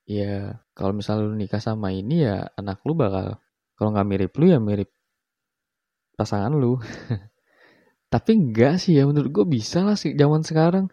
ya 0.03 0.59
kalau 0.75 0.91
misalnya 0.91 1.31
lu 1.31 1.39
nikah 1.39 1.63
sama 1.63 1.95
ini 1.95 2.27
ya 2.27 2.51
anak 2.59 2.83
lu 2.83 2.91
bakal 2.91 3.39
kalau 3.79 3.89
nggak 3.95 4.07
mirip 4.11 4.31
lu 4.35 4.51
ya 4.51 4.59
mirip 4.59 4.91
pasangan 6.19 6.51
lu. 6.51 6.75
Tapi 8.13 8.31
enggak 8.35 8.83
sih 8.83 8.99
ya 8.99 9.07
menurut 9.07 9.31
gue 9.31 9.45
bisa 9.47 9.79
lah 9.79 9.95
sih 9.95 10.11
zaman 10.11 10.43
sekarang. 10.43 10.91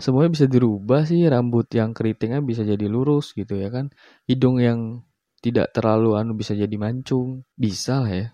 Semuanya 0.00 0.32
bisa 0.32 0.48
dirubah 0.48 1.04
sih 1.04 1.28
rambut 1.28 1.68
yang 1.76 1.92
keritingnya 1.92 2.40
bisa 2.40 2.64
jadi 2.64 2.88
lurus 2.88 3.36
gitu 3.36 3.60
ya 3.60 3.68
kan. 3.68 3.92
Hidung 4.24 4.64
yang 4.64 5.04
tidak 5.38 5.70
terlalu 5.70 6.18
anu 6.18 6.34
bisa 6.34 6.52
jadi 6.52 6.76
mancung 6.78 7.46
bisa 7.54 8.02
lah 8.02 8.12
ya 8.12 8.28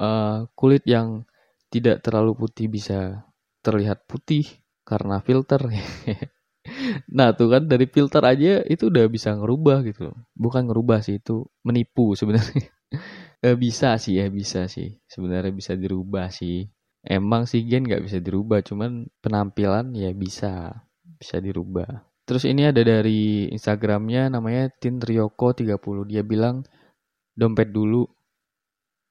uh, 0.00 0.46
kulit 0.54 0.86
yang 0.86 1.26
tidak 1.68 2.00
terlalu 2.00 2.32
putih 2.38 2.66
bisa 2.70 3.28
terlihat 3.60 4.08
putih 4.08 4.46
karena 4.86 5.20
filter. 5.20 5.60
nah 7.16 7.32
tuh 7.36 7.48
kan 7.52 7.62
dari 7.68 7.86
filter 7.88 8.22
aja 8.24 8.64
itu 8.64 8.88
udah 8.88 9.04
bisa 9.10 9.36
ngerubah 9.36 9.84
gitu. 9.84 10.14
Bukan 10.32 10.70
ngerubah 10.72 11.04
sih 11.04 11.20
itu 11.20 11.44
menipu 11.66 12.14
sebenarnya. 12.16 12.68
Eh, 13.38 13.54
bisa 13.54 13.94
sih 14.02 14.18
ya 14.18 14.26
bisa 14.34 14.66
sih 14.66 14.98
sebenarnya 15.06 15.54
bisa 15.54 15.78
dirubah 15.78 16.26
sih. 16.34 16.66
emang 17.06 17.46
sih 17.46 17.62
gen 17.62 17.86
nggak 17.86 18.02
bisa 18.02 18.18
dirubah 18.18 18.66
cuman 18.66 19.06
penampilan 19.22 19.94
ya 19.94 20.10
bisa 20.10 20.82
bisa 21.22 21.38
dirubah 21.38 22.07
terus 22.28 22.44
ini 22.44 22.68
ada 22.68 22.84
dari 22.84 23.48
instagramnya 23.48 24.28
namanya 24.28 24.68
Tin 24.76 25.00
Ryoko 25.00 25.56
30 25.56 25.80
dia 26.04 26.20
bilang 26.20 26.60
dompet 27.32 27.72
dulu. 27.72 28.04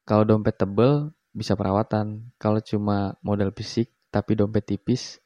Kalau 0.06 0.24
dompet 0.28 0.60
tebel 0.60 1.10
bisa 1.34 1.58
perawatan. 1.58 2.30
Kalau 2.38 2.62
cuma 2.62 3.18
modal 3.26 3.50
fisik 3.56 3.90
tapi 4.14 4.38
dompet 4.38 4.70
tipis 4.70 5.18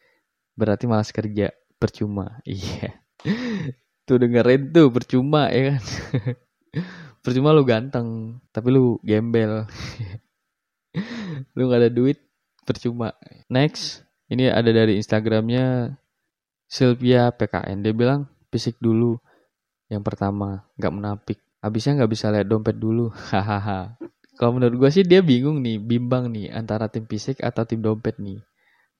berarti 0.56 0.88
malas 0.88 1.12
kerja. 1.12 1.52
Percuma. 1.76 2.40
Iya. 2.48 2.96
Tuh 4.08 4.18
dengerin 4.18 4.74
tuh 4.74 4.90
percuma 4.90 5.52
ya 5.54 5.76
kan? 5.76 5.82
Percuma 7.24 7.54
lu 7.54 7.62
ganteng 7.62 8.42
tapi 8.50 8.74
lu 8.74 8.98
gembel. 9.06 9.68
Lu 11.56 11.72
gak 11.72 11.88
ada 11.88 11.92
duit 11.94 12.20
percuma. 12.68 13.16
Next 13.48 14.04
ini 14.28 14.52
ada 14.52 14.68
dari 14.74 15.00
instagramnya 15.00 15.96
Sylvia 16.72 17.36
PKN 17.36 17.84
dia 17.84 17.92
bilang 17.92 18.32
fisik 18.48 18.80
dulu 18.80 19.20
yang 19.92 20.00
pertama 20.08 20.64
nggak 20.80 20.94
menapik. 20.96 21.40
Habisnya 21.60 22.00
nggak 22.00 22.12
bisa 22.16 22.32
lihat 22.32 22.48
dompet 22.48 22.80
dulu. 22.80 23.12
Hahaha. 23.36 24.00
Kalau 24.40 24.56
menurut 24.56 24.80
gue 24.80 24.90
sih 24.90 25.04
dia 25.04 25.20
bingung 25.20 25.60
nih 25.60 25.78
bimbang 25.78 26.32
nih 26.32 26.48
antara 26.56 26.88
tim 26.88 27.04
fisik 27.04 27.44
atau 27.44 27.68
tim 27.68 27.84
dompet 27.84 28.16
nih. 28.24 28.40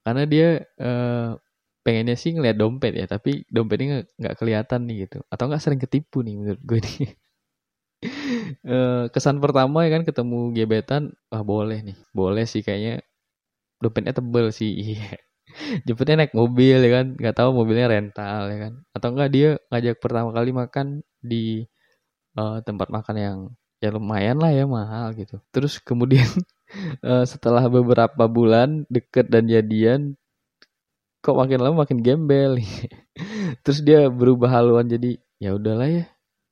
Karena 0.04 0.24
dia 0.28 0.48
eh, 0.60 1.30
pengennya 1.82 2.20
sih 2.20 2.36
ngeliat 2.36 2.60
dompet 2.60 2.94
ya 2.94 3.08
tapi 3.08 3.48
dompetnya 3.48 4.04
nggak 4.20 4.36
kelihatan 4.36 4.92
nih 4.92 5.08
gitu. 5.08 5.24
Atau 5.32 5.48
nggak 5.48 5.64
sering 5.64 5.80
ketipu 5.80 6.28
nih 6.28 6.36
menurut 6.36 6.62
gue 6.68 6.80
nih. 6.84 7.00
Eh, 8.66 9.06
kesan 9.14 9.38
pertama 9.38 9.86
ya 9.86 9.94
kan 9.94 10.02
ketemu 10.02 10.50
gebetan 10.58 11.14
wah 11.30 11.46
boleh 11.46 11.86
nih. 11.86 11.98
Boleh 12.18 12.50
sih 12.50 12.66
kayaknya 12.66 13.06
dompetnya 13.82 14.14
tebel 14.18 14.50
sih 14.54 14.72
jemputnya 15.88 16.26
naik 16.26 16.34
mobil 16.36 16.78
ya 16.82 16.90
kan? 17.02 17.06
Nggak 17.16 17.36
tahu 17.38 17.50
mobilnya 17.56 17.88
rental 17.92 18.42
ya 18.52 18.58
kan? 18.70 18.74
Atau 18.96 19.08
enggak 19.16 19.30
dia 19.34 19.50
ngajak 19.72 19.96
pertama 20.04 20.30
kali 20.36 20.52
makan 20.52 20.88
di 21.22 21.66
uh, 22.38 22.60
tempat 22.64 22.88
makan 22.90 23.16
yang 23.18 23.38
ya 23.82 23.90
lumayan 23.90 24.38
lah 24.38 24.52
ya 24.54 24.66
mahal 24.70 25.14
gitu. 25.18 25.42
Terus 25.50 25.82
kemudian 25.82 26.28
uh, 27.02 27.26
setelah 27.32 27.66
beberapa 27.68 28.30
bulan 28.30 28.86
deket 28.88 29.28
dan 29.28 29.50
jadian 29.50 30.16
kok 31.22 31.38
makin 31.38 31.60
lama 31.62 31.86
makin 31.86 32.02
gembel. 32.02 32.58
Terus 33.64 33.80
dia 33.86 34.10
berubah 34.10 34.50
haluan 34.62 34.90
jadi 34.90 35.18
ya 35.42 35.58
udahlah 35.58 35.90
ya 35.90 36.06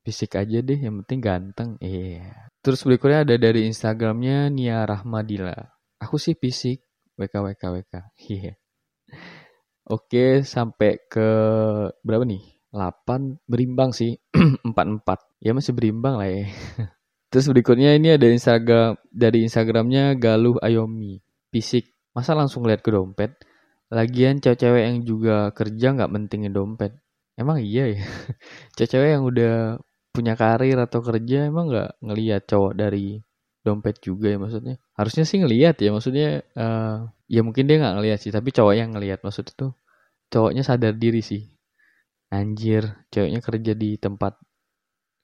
fisik 0.03 0.37
aja 0.41 0.65
deh 0.65 0.79
yang 0.79 1.05
penting 1.05 1.19
ganteng. 1.21 1.69
Iya. 1.77 2.25
Yeah. 2.25 2.35
terus 2.59 2.83
berikutnya 2.83 3.23
ada 3.23 3.35
dari 3.39 3.71
instagramnya 3.71 4.51
Nia 4.51 4.83
Rahmadila. 4.83 5.55
Aku 6.01 6.19
sih 6.19 6.35
fisik. 6.35 6.83
WK 7.19 7.35
WK 7.35 7.63
WK 7.75 7.93
iya. 8.31 8.39
yeah. 8.39 8.55
Oke 9.89 10.46
sampai 10.46 11.01
ke 11.10 11.29
berapa 12.05 12.24
nih? 12.24 12.43
8 12.69 13.50
berimbang 13.50 13.91
sih. 13.91 14.15
44 14.69 15.41
ya 15.41 15.51
masih 15.58 15.74
berimbang 15.74 16.22
lah 16.22 16.29
ya. 16.29 16.46
Terus 17.34 17.46
berikutnya 17.50 17.98
ini 17.98 18.13
ada 18.13 18.25
instagram 18.29 18.98
dari 19.10 19.46
instagramnya 19.46 20.17
Galuh 20.17 20.58
Ayomi. 20.62 21.22
Fisik 21.50 21.93
masa 22.13 22.38
langsung 22.38 22.65
lihat 22.65 22.86
ke 22.86 22.93
dompet? 22.93 23.38
Lagian 23.89 24.38
cewek-cewek 24.38 24.86
yang 24.86 24.98
juga 25.01 25.50
kerja 25.53 25.98
nggak 25.98 26.10
pentingin 26.13 26.53
dompet. 26.53 26.93
Emang 27.34 27.58
iya 27.58 27.89
ya. 27.89 28.01
Cewek-cewek 28.77 29.10
yang 29.17 29.25
udah 29.25 29.81
punya 30.13 30.34
karir 30.34 30.77
atau 30.77 31.01
kerja 31.05 31.50
emang 31.50 31.69
nggak 31.69 32.01
ngelihat 32.01 32.43
cowok 32.50 32.74
dari 32.77 33.22
dompet 33.62 34.01
juga 34.01 34.34
ya 34.34 34.38
maksudnya 34.41 34.75
harusnya 34.99 35.23
sih 35.23 35.39
ngelihat 35.39 35.79
ya 35.79 35.95
maksudnya 35.95 36.43
uh, 36.59 37.07
ya 37.31 37.39
mungkin 37.47 37.71
dia 37.71 37.79
nggak 37.79 37.95
ngelihat 37.95 38.19
sih 38.19 38.35
tapi 38.35 38.51
cowok 38.51 38.75
yang 38.75 38.91
ngelihat 38.91 39.23
maksudnya 39.23 39.55
tuh 39.55 39.71
cowoknya 40.27 40.63
sadar 40.67 40.93
diri 40.99 41.23
sih. 41.23 41.47
Anjir 42.35 43.07
cowoknya 43.07 43.39
kerja 43.39 43.73
di 43.73 43.95
tempat 43.95 44.35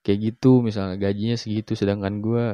kayak 0.08 0.20
gitu 0.32 0.64
misalnya 0.64 0.96
gajinya 0.96 1.36
segitu 1.36 1.76
sedangkan 1.76 2.24
gue 2.24 2.46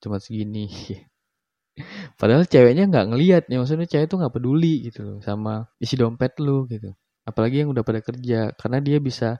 cuma 0.00 0.16
segini. 0.24 0.72
Padahal 2.20 2.48
ceweknya 2.48 2.88
nggak 2.88 3.06
ngelihat 3.12 3.42
ya 3.52 3.60
maksudnya 3.60 3.84
cewek 3.84 4.08
tuh 4.08 4.18
nggak 4.24 4.34
peduli 4.40 4.88
gitu 4.88 5.00
loh 5.04 5.18
sama 5.20 5.68
isi 5.84 6.00
dompet 6.00 6.40
lu 6.40 6.64
gitu. 6.64 6.96
Apalagi 7.28 7.62
yang 7.62 7.70
udah 7.76 7.84
pada 7.84 8.00
kerja 8.00 8.56
karena 8.56 8.78
dia 8.80 8.98
bisa 9.04 9.38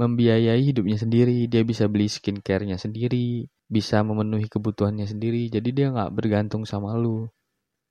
membiayai 0.00 0.62
hidupnya 0.64 0.96
sendiri, 0.96 1.44
dia 1.50 1.60
bisa 1.60 1.84
beli 1.84 2.08
skincare-nya 2.08 2.80
sendiri, 2.80 3.44
bisa 3.70 4.02
memenuhi 4.02 4.50
kebutuhannya 4.50 5.06
sendiri, 5.06 5.46
jadi 5.46 5.68
dia 5.70 5.86
nggak 5.94 6.10
bergantung 6.10 6.66
sama 6.66 6.98
lu. 6.98 7.30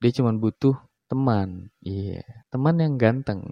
Dia 0.03 0.11
cuma 0.11 0.35
butuh 0.35 0.75
teman, 1.07 1.71
iya, 1.81 2.21
yeah. 2.21 2.27
teman 2.51 2.75
yang 2.77 2.99
ganteng, 2.99 3.49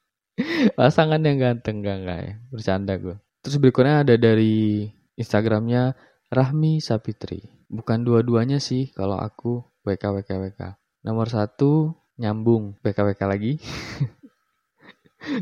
pasangan 0.78 1.20
yang 1.20 1.36
ganteng 1.36 1.84
gak 1.84 1.98
nggak 2.06 2.20
ya, 2.24 2.34
bercanda 2.48 2.94
gue. 2.96 3.16
Terus 3.44 3.56
berikutnya 3.60 4.06
ada 4.06 4.14
dari 4.16 4.88
Instagramnya 5.18 5.92
Rahmi 6.32 6.80
Sapitri. 6.80 7.44
Bukan 7.68 8.06
dua-duanya 8.06 8.62
sih 8.62 8.88
kalau 8.96 9.20
aku 9.20 9.60
WK 9.84 10.22
WK 10.22 10.30
WK. 10.48 10.60
Nomor 11.04 11.28
satu 11.28 11.92
nyambung 12.16 12.80
WK 12.80 12.98
WK 13.12 13.20
lagi. 13.28 13.52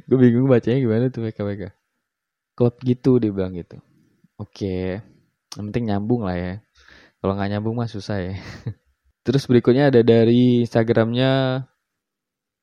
gue 0.08 0.16
bingung 0.16 0.48
bacanya 0.48 0.78
gimana 0.80 1.04
tuh 1.12 1.28
WK 1.28 1.38
WK 1.44 1.62
klub 2.56 2.74
gitu 2.80 3.20
dia 3.20 3.30
bilang 3.30 3.52
gitu 3.52 3.76
oke 4.40 5.00
yang 5.56 5.72
penting 5.72 5.88
nyambung 5.88 6.22
lah 6.28 6.36
ya. 6.36 6.54
Kalau 7.20 7.32
nggak 7.34 7.50
nyambung 7.56 7.74
mah 7.80 7.88
susah 7.88 8.20
ya. 8.20 8.34
Terus 9.26 9.48
berikutnya 9.50 9.90
ada 9.90 10.04
dari 10.06 10.62
instagramnya 10.62 11.64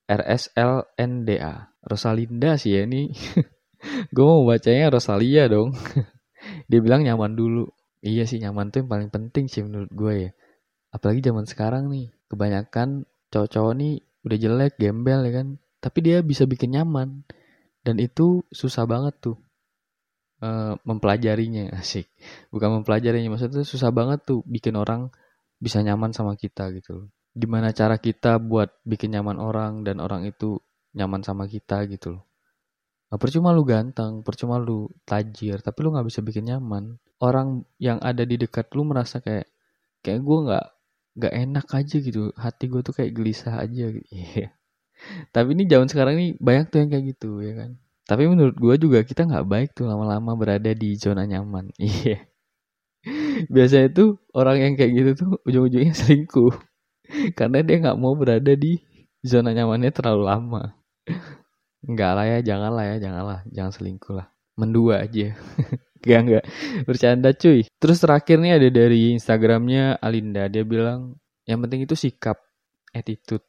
RSLNDA 0.08 1.74
Rosalinda 1.84 2.56
sih 2.56 2.80
ya 2.80 2.88
ini. 2.88 3.12
Gue 4.16 4.24
mau 4.24 4.48
bacanya 4.48 4.94
Rosalia 4.94 5.52
dong. 5.52 5.76
Dia 6.72 6.80
bilang 6.80 7.04
nyaman 7.04 7.36
dulu. 7.36 7.68
Iya 8.04 8.24
sih 8.28 8.40
nyaman 8.40 8.72
tuh 8.72 8.84
yang 8.84 8.90
paling 8.92 9.10
penting 9.12 9.48
sih 9.48 9.64
menurut 9.64 9.92
gue 9.92 10.14
ya. 10.28 10.32
Apalagi 10.92 11.24
zaman 11.24 11.48
sekarang 11.48 11.88
nih 11.88 12.12
kebanyakan 12.28 13.08
cowok-cowok 13.32 13.74
nih 13.80 13.94
udah 14.24 14.38
jelek 14.40 14.74
gembel 14.80 15.20
ya 15.28 15.32
kan. 15.44 15.48
Tapi 15.84 16.00
dia 16.00 16.18
bisa 16.24 16.48
bikin 16.48 16.76
nyaman. 16.76 17.28
Dan 17.84 18.00
itu 18.00 18.48
susah 18.52 18.88
banget 18.88 19.20
tuh 19.20 19.36
uh, 20.44 20.76
mempelajarinya 20.84 21.72
asik 21.80 22.12
bukan 22.52 22.84
mempelajarinya 22.84 23.32
maksudnya 23.32 23.64
susah 23.64 23.96
banget 23.96 24.28
tuh 24.28 24.44
bikin 24.44 24.76
orang 24.76 25.08
bisa 25.64 25.80
nyaman 25.80 26.12
sama 26.12 26.36
kita 26.36 26.68
gitu 26.76 27.08
gimana 27.32 27.72
cara 27.72 27.96
kita 27.98 28.38
buat 28.44 28.84
bikin 28.84 29.16
nyaman 29.16 29.40
orang 29.40 29.88
dan 29.88 30.04
orang 30.04 30.28
itu 30.28 30.60
nyaman 30.94 31.24
sama 31.24 31.48
kita 31.48 31.88
gitu 31.88 32.20
loh 32.20 32.24
Gak 33.14 33.30
percuma 33.30 33.54
lu 33.54 33.62
ganteng, 33.62 34.26
percuma 34.26 34.58
lu 34.58 34.90
tajir, 35.06 35.62
tapi 35.62 35.86
lu 35.86 35.94
nggak 35.94 36.10
bisa 36.10 36.26
bikin 36.26 36.50
nyaman. 36.50 36.98
Orang 37.22 37.62
yang 37.78 38.02
ada 38.02 38.26
di 38.26 38.42
dekat 38.42 38.74
lu 38.74 38.90
merasa 38.90 39.22
kayak 39.22 39.54
kayak 40.02 40.26
gue 40.26 40.40
nggak 40.50 40.66
nggak 41.22 41.34
enak 41.46 41.68
aja 41.78 41.96
gitu, 42.02 42.34
hati 42.34 42.66
gue 42.74 42.82
tuh 42.82 42.90
kayak 42.98 43.14
gelisah 43.14 43.62
aja. 43.62 43.86
Gitu. 43.94 44.10
Yeah. 44.34 44.50
Tapi 45.30 45.54
ini 45.54 45.70
zaman 45.70 45.94
sekarang 45.94 46.18
ini 46.18 46.28
banyak 46.42 46.74
tuh 46.74 46.78
yang 46.82 46.90
kayak 46.90 47.06
gitu 47.14 47.30
ya 47.46 47.54
kan. 47.54 47.78
Tapi 48.04 48.28
menurut 48.28 48.56
gue 48.60 48.76
juga 48.76 49.00
kita 49.08 49.24
nggak 49.24 49.48
baik 49.48 49.70
tuh 49.76 49.88
lama-lama 49.88 50.36
berada 50.36 50.72
di 50.76 50.96
zona 51.00 51.24
nyaman. 51.24 51.72
Iya. 51.80 52.28
Biasanya 53.52 53.92
tuh 53.92 54.10
orang 54.32 54.64
yang 54.64 54.74
kayak 54.80 54.92
gitu 54.96 55.12
tuh 55.20 55.32
ujung-ujungnya 55.44 55.92
selingkuh. 55.92 56.56
Karena 57.38 57.60
dia 57.60 57.76
nggak 57.84 58.00
mau 58.00 58.16
berada 58.16 58.56
di 58.56 58.80
zona 59.24 59.52
nyamannya 59.52 59.92
terlalu 59.92 60.24
lama. 60.24 60.64
Enggak 61.84 62.12
lah 62.16 62.26
ya, 62.28 62.38
jangan 62.40 62.72
lah 62.72 62.86
ya, 62.88 62.96
jangan 63.04 63.24
lah, 63.28 63.40
jangan 63.52 63.72
selingkuh 63.76 64.14
lah. 64.16 64.28
Mendua 64.56 65.04
aja. 65.04 65.36
Gak 66.04 66.20
enggak. 66.20 66.46
Bercanda 66.84 67.32
cuy. 67.32 67.64
Terus 67.80 68.04
terakhir 68.04 68.36
nih 68.44 68.60
ada 68.60 68.68
dari 68.68 69.16
Instagramnya 69.16 70.04
Alinda. 70.04 70.52
Dia 70.52 70.68
bilang 70.68 71.16
yang 71.48 71.64
penting 71.64 71.88
itu 71.88 71.96
sikap, 71.96 72.44
attitude 72.92 73.48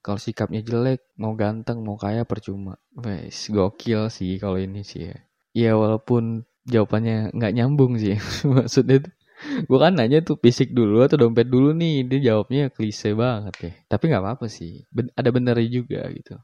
kalau 0.00 0.16
sikapnya 0.16 0.64
jelek 0.64 1.04
mau 1.20 1.36
ganteng 1.36 1.84
mau 1.84 2.00
kaya 2.00 2.24
percuma. 2.24 2.80
Wes 2.96 3.52
gokil 3.52 4.08
sih 4.08 4.40
kalau 4.40 4.56
ini 4.56 4.80
sih 4.80 5.12
ya. 5.12 5.16
Ya 5.52 5.72
walaupun 5.76 6.48
jawabannya 6.64 7.36
nggak 7.36 7.52
nyambung 7.56 8.00
sih. 8.00 8.16
Maksudnya 8.48 9.04
tuh 9.04 9.12
gue 9.40 9.78
kan 9.80 9.96
nanya 9.96 10.20
tuh 10.20 10.36
fisik 10.36 10.72
dulu 10.76 11.04
atau 11.04 11.20
dompet 11.20 11.48
dulu 11.48 11.76
nih. 11.76 12.08
Dia 12.08 12.32
jawabnya 12.32 12.72
klise 12.72 13.12
banget 13.12 13.54
ya. 13.60 13.72
Tapi 13.92 14.04
nggak 14.08 14.22
apa-apa 14.24 14.46
sih. 14.48 14.84
Ben 14.88 15.12
ada 15.12 15.28
benernya 15.28 15.68
juga 15.68 16.08
gitu. 16.12 16.40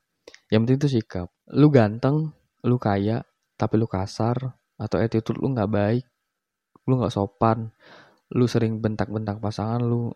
Yang 0.52 0.60
penting 0.62 0.78
tuh 0.78 0.90
sikap. 0.92 1.28
Lu 1.56 1.72
ganteng 1.72 2.36
lu 2.66 2.76
kaya 2.76 3.24
tapi 3.56 3.80
lu 3.80 3.88
kasar 3.88 4.36
atau 4.76 4.96
attitude 5.00 5.40
lu 5.40 5.56
nggak 5.56 5.70
baik 5.72 6.04
lu 6.86 7.00
nggak 7.00 7.14
sopan 7.14 7.72
lu 8.34 8.44
sering 8.44 8.82
bentak-bentak 8.82 9.38
pasangan 9.38 9.80
lu 9.80 10.12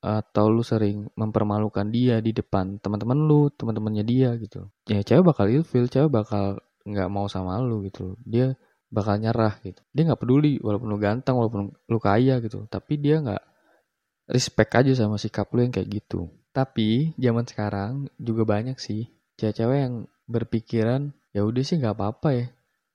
atau 0.00 0.52
lu 0.52 0.62
sering 0.62 1.08
mempermalukan 1.18 1.88
dia 1.88 2.20
di 2.20 2.30
depan 2.30 2.78
teman-teman 2.78 3.18
lu, 3.26 3.48
teman-temannya 3.50 4.04
dia 4.06 4.36
gitu. 4.38 4.68
Ya 4.86 5.02
cewek 5.02 5.34
bakal 5.34 5.50
ilfil, 5.50 5.88
cewek 5.88 6.12
bakal 6.12 6.60
nggak 6.86 7.08
mau 7.10 7.26
sama 7.26 7.58
lu 7.58 7.82
gitu. 7.88 8.14
Dia 8.22 8.54
bakal 8.92 9.18
nyerah 9.18 9.58
gitu. 9.64 9.82
Dia 9.90 10.02
nggak 10.06 10.20
peduli 10.20 10.62
walaupun 10.62 10.88
lu 10.88 10.98
ganteng, 11.00 11.34
walaupun 11.34 11.74
lu 11.74 11.98
kaya 11.98 12.38
gitu. 12.44 12.68
Tapi 12.70 12.92
dia 13.00 13.18
nggak 13.18 13.42
respect 14.30 14.70
aja 14.74 14.92
sama 14.94 15.18
sikap 15.18 15.50
lu 15.54 15.66
yang 15.66 15.74
kayak 15.74 15.90
gitu. 15.90 16.30
Tapi 16.54 17.12
zaman 17.18 17.44
sekarang 17.44 18.08
juga 18.16 18.46
banyak 18.46 18.78
sih 18.80 19.10
cewek-cewek 19.36 19.78
yang 19.78 19.94
berpikiran 20.26 21.12
ya 21.36 21.44
udah 21.44 21.62
sih 21.66 21.76
nggak 21.76 21.94
apa-apa 21.98 22.28
ya. 22.32 22.46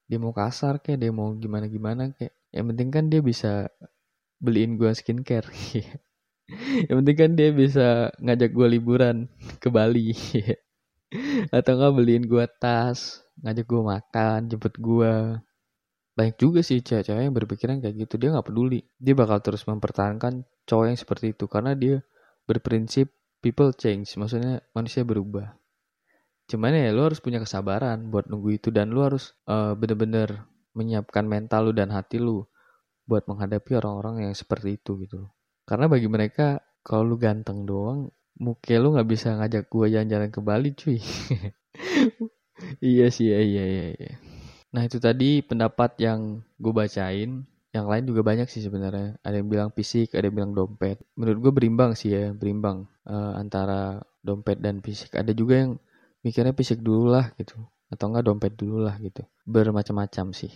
Dia 0.08 0.20
mau 0.20 0.36
kasar 0.36 0.84
kayak 0.84 1.00
dia 1.00 1.12
mau 1.12 1.32
gimana-gimana 1.36 2.12
kayak. 2.16 2.36
Yang 2.52 2.66
penting 2.76 2.90
kan 2.92 3.04
dia 3.08 3.22
bisa 3.24 3.72
beliin 4.44 4.76
gue 4.76 4.92
skincare. 4.92 5.48
yang 6.88 7.04
penting 7.04 7.18
kan 7.18 7.32
dia 7.38 7.50
bisa 7.56 8.12
ngajak 8.20 8.52
gue 8.52 8.68
liburan 8.68 9.28
ke 9.62 9.68
Bali. 9.72 10.12
Atau 11.56 11.76
nggak 11.76 11.94
beliin 11.96 12.24
gue 12.28 12.46
tas, 12.60 13.24
ngajak 13.44 13.66
gue 13.68 13.82
makan, 13.84 14.40
jemput 14.48 14.76
gue. 14.80 15.14
Banyak 16.16 16.36
juga 16.40 16.60
sih 16.64 16.84
cewek-cewek 16.84 17.24
yang 17.24 17.36
berpikiran 17.36 17.80
kayak 17.80 18.08
gitu. 18.08 18.16
Dia 18.20 18.36
nggak 18.36 18.48
peduli. 18.48 18.84
Dia 19.00 19.16
bakal 19.16 19.40
terus 19.44 19.64
mempertahankan 19.68 20.44
cowok 20.68 20.86
yang 20.92 21.00
seperti 21.00 21.36
itu. 21.36 21.48
Karena 21.48 21.72
dia 21.76 22.04
berprinsip 22.48 23.12
people 23.40 23.72
change. 23.76 24.16
Maksudnya 24.20 24.60
manusia 24.76 25.08
berubah. 25.08 25.56
Cuman 26.52 26.76
ya 26.76 26.92
lu 26.92 27.08
harus 27.08 27.24
punya 27.24 27.40
kesabaran 27.40 28.12
buat 28.12 28.28
nunggu 28.28 28.60
itu. 28.60 28.70
Dan 28.76 28.92
lu 28.92 29.08
harus 29.08 29.36
uh, 29.48 29.72
bener-bener 29.76 30.48
menyiapkan 30.76 31.24
mental 31.24 31.72
lu 31.72 31.74
dan 31.76 31.92
hati 31.96 32.20
lu. 32.20 32.44
Buat 33.08 33.28
menghadapi 33.32 33.72
orang-orang 33.80 34.28
yang 34.28 34.34
seperti 34.36 34.80
itu 34.80 35.00
gitu. 35.04 35.32
Karena 35.72 35.88
bagi 35.88 36.12
mereka 36.12 36.60
kalau 36.84 37.08
lu 37.08 37.16
ganteng 37.16 37.64
doang. 37.64 38.12
Mungkin 38.42 38.76
lu 38.84 38.92
nggak 38.92 39.08
bisa 39.08 39.40
ngajak 39.40 39.72
gua 39.72 39.88
jalan-jalan 39.88 40.28
ke 40.28 40.40
Bali 40.44 40.76
cuy. 40.76 41.00
iya 42.92 43.08
sih, 43.08 43.32
iya, 43.32 43.40
iya, 43.40 43.64
iya. 43.64 43.88
iya. 43.96 44.14
Nah 44.72 44.88
itu 44.88 44.98
tadi 45.04 45.44
pendapat 45.44 46.00
yang 46.00 46.44
gue 46.60 46.74
bacain. 46.74 47.44
Yang 47.72 47.88
lain 47.88 48.04
juga 48.04 48.22
banyak 48.24 48.48
sih 48.52 48.64
sebenarnya. 48.64 49.16
Ada 49.24 49.40
yang 49.40 49.48
bilang 49.48 49.70
fisik, 49.72 50.12
ada 50.16 50.28
yang 50.28 50.36
bilang 50.36 50.52
dompet. 50.56 51.00
Menurut 51.16 51.40
gue 51.40 51.52
berimbang 51.56 51.92
sih 51.96 52.12
ya, 52.12 52.36
berimbang 52.36 52.88
uh, 53.08 53.40
antara 53.40 54.04
dompet 54.24 54.60
dan 54.60 54.84
fisik. 54.84 55.16
Ada 55.16 55.32
juga 55.32 55.64
yang 55.64 55.72
mikirnya 56.24 56.52
fisik 56.56 56.84
dulu 56.84 57.16
lah 57.16 57.32
gitu. 57.40 57.56
Atau 57.92 58.12
enggak 58.12 58.28
dompet 58.28 58.54
dulu 58.56 58.88
lah 58.88 58.96
gitu. 59.00 59.24
Bermacam-macam 59.48 60.36
sih. 60.36 60.52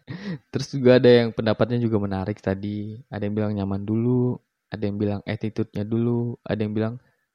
Terus 0.54 0.68
juga 0.74 0.98
ada 0.98 1.10
yang 1.10 1.34
pendapatnya 1.34 1.78
juga 1.78 1.98
menarik 2.02 2.38
tadi. 2.42 2.98
Ada 3.10 3.26
yang 3.26 3.34
bilang 3.34 3.52
nyaman 3.54 3.82
dulu. 3.86 4.38
Ada 4.70 4.82
yang 4.86 4.96
bilang 4.96 5.20
attitude-nya 5.26 5.84
dulu. 5.84 6.38
Ada 6.46 6.60
yang 6.64 6.74
bilang 6.74 6.94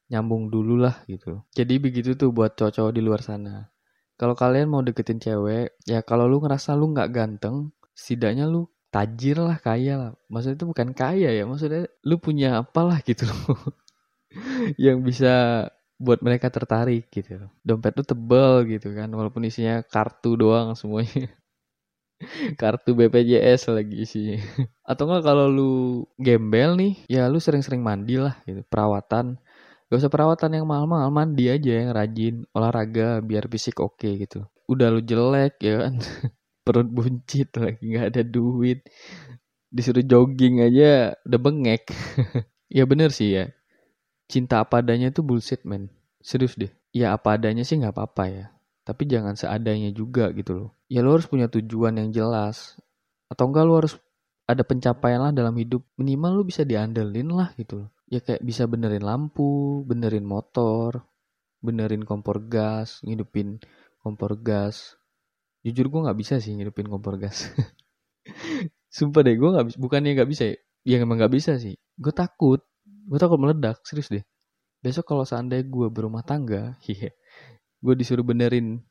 nyambung 0.10 0.48
dulu 0.50 0.80
lah 0.80 1.04
gitu. 1.06 1.44
Jadi 1.52 1.78
begitu 1.78 2.16
tuh 2.16 2.32
buat 2.32 2.56
cowok-cowok 2.56 2.94
di 2.96 3.02
luar 3.04 3.22
sana 3.22 3.76
kalau 4.16 4.36
kalian 4.36 4.72
mau 4.72 4.82
deketin 4.84 5.20
cewek 5.20 5.76
ya 5.84 6.00
kalau 6.04 6.28
lu 6.28 6.40
ngerasa 6.40 6.76
lu 6.76 6.92
nggak 6.96 7.12
ganteng 7.12 7.72
setidaknya 7.96 8.48
lu 8.48 8.68
tajir 8.92 9.44
lah 9.44 9.60
kaya 9.60 9.94
lah 10.00 10.12
maksudnya 10.32 10.56
itu 10.64 10.68
bukan 10.72 10.90
kaya 10.96 11.30
ya 11.36 11.44
maksudnya 11.44 11.92
lu 12.08 12.16
punya 12.16 12.64
apalah 12.64 13.04
gitu 13.04 13.28
loh 13.28 13.60
yang 14.86 15.04
bisa 15.04 15.68
buat 16.00 16.20
mereka 16.24 16.48
tertarik 16.52 17.12
gitu 17.12 17.52
dompet 17.64 17.96
lu 18.00 18.04
tebel 18.08 18.64
gitu 18.72 18.96
kan 18.96 19.12
walaupun 19.12 19.44
isinya 19.48 19.84
kartu 19.84 20.40
doang 20.40 20.76
semuanya 20.80 21.32
kartu 22.62 22.96
BPJS 22.96 23.76
lagi 23.76 24.08
sih 24.08 24.40
atau 24.88 25.04
enggak 25.06 25.24
kalau 25.28 25.48
lu 25.52 25.74
gembel 26.16 26.80
nih 26.80 26.94
ya 27.12 27.28
lu 27.28 27.38
sering-sering 27.38 27.84
mandi 27.84 28.16
lah 28.16 28.40
gitu 28.48 28.64
perawatan 28.68 29.40
Gak 29.86 30.02
usah 30.02 30.10
perawatan 30.10 30.52
yang 30.58 30.66
mahal-mahal, 30.66 31.14
mandi 31.14 31.46
aja 31.46 31.72
yang 31.78 31.94
rajin, 31.94 32.36
olahraga 32.58 33.22
biar 33.22 33.46
fisik 33.46 33.78
oke 33.78 34.02
okay, 34.02 34.18
gitu. 34.18 34.42
Udah 34.66 34.90
lu 34.90 35.00
jelek 35.00 35.62
ya 35.62 35.86
kan, 35.86 36.02
perut 36.66 36.90
buncit 36.90 37.54
lagi 37.56 37.94
nggak 37.94 38.12
ada 38.12 38.26
duit, 38.26 38.82
disuruh 39.70 40.02
jogging 40.02 40.66
aja 40.66 41.14
udah 41.24 41.40
bengek. 41.40 41.94
ya 42.76 42.84
bener 42.90 43.14
sih 43.14 43.40
ya, 43.40 43.54
cinta 44.26 44.68
apa 44.68 44.84
adanya 44.84 45.14
tuh 45.14 45.24
bullshit 45.24 45.64
men, 45.70 45.94
serius 46.18 46.60
deh. 46.60 46.74
Ya 46.90 47.14
apa 47.14 47.40
adanya 47.40 47.64
sih 47.64 47.78
nggak 47.78 47.94
apa-apa 47.94 48.24
ya, 48.28 48.46
tapi 48.84 49.08
jangan 49.08 49.40
seadanya 49.40 49.94
juga 49.94 50.34
gitu 50.36 50.60
loh. 50.60 50.70
Ya 50.90 51.02
lo 51.02 51.18
harus 51.18 51.26
punya 51.26 51.50
tujuan 51.50 51.98
yang 51.98 52.10
jelas, 52.14 52.78
atau 53.32 53.50
enggak 53.50 53.64
lo 53.66 53.74
harus 53.82 53.94
ada 54.46 54.62
pencapaian 54.62 55.22
lah 55.22 55.34
dalam 55.34 55.58
hidup, 55.58 55.82
minimal 55.98 56.42
lo 56.42 56.44
bisa 56.46 56.62
diandelin 56.62 57.34
lah 57.34 57.50
gitu 57.58 57.90
ya 58.10 58.22
kayak 58.22 58.42
bisa 58.46 58.70
benerin 58.70 59.02
lampu, 59.02 59.82
benerin 59.86 60.26
motor, 60.26 61.02
benerin 61.62 62.06
kompor 62.06 62.46
gas, 62.46 63.02
ngidupin 63.02 63.58
kompor 64.02 64.38
gas. 64.38 64.98
Jujur 65.66 65.90
gue 65.90 66.02
nggak 66.06 66.20
bisa 66.20 66.38
sih 66.38 66.54
ngidupin 66.54 66.86
kompor 66.86 67.18
gas. 67.18 67.50
Sumpah 68.96 69.26
deh, 69.26 69.36
gue 69.36 69.50
nggak 69.50 69.66
bisa. 69.74 69.78
Bukannya 69.82 70.14
nggak 70.14 70.30
bisa 70.30 70.44
ya? 70.54 70.58
Ya 70.86 70.96
emang 71.02 71.18
nggak 71.18 71.34
bisa 71.34 71.58
sih. 71.58 71.74
Gue 71.98 72.14
takut. 72.14 72.62
Gue 72.86 73.18
takut 73.18 73.42
meledak, 73.42 73.82
serius 73.82 74.10
deh. 74.14 74.22
Besok 74.86 75.10
kalau 75.10 75.26
seandainya 75.26 75.66
gue 75.66 75.88
berumah 75.90 76.22
tangga, 76.22 76.78
iya, 76.92 77.10
gue 77.82 77.94
disuruh 77.98 78.22
benerin 78.22 78.86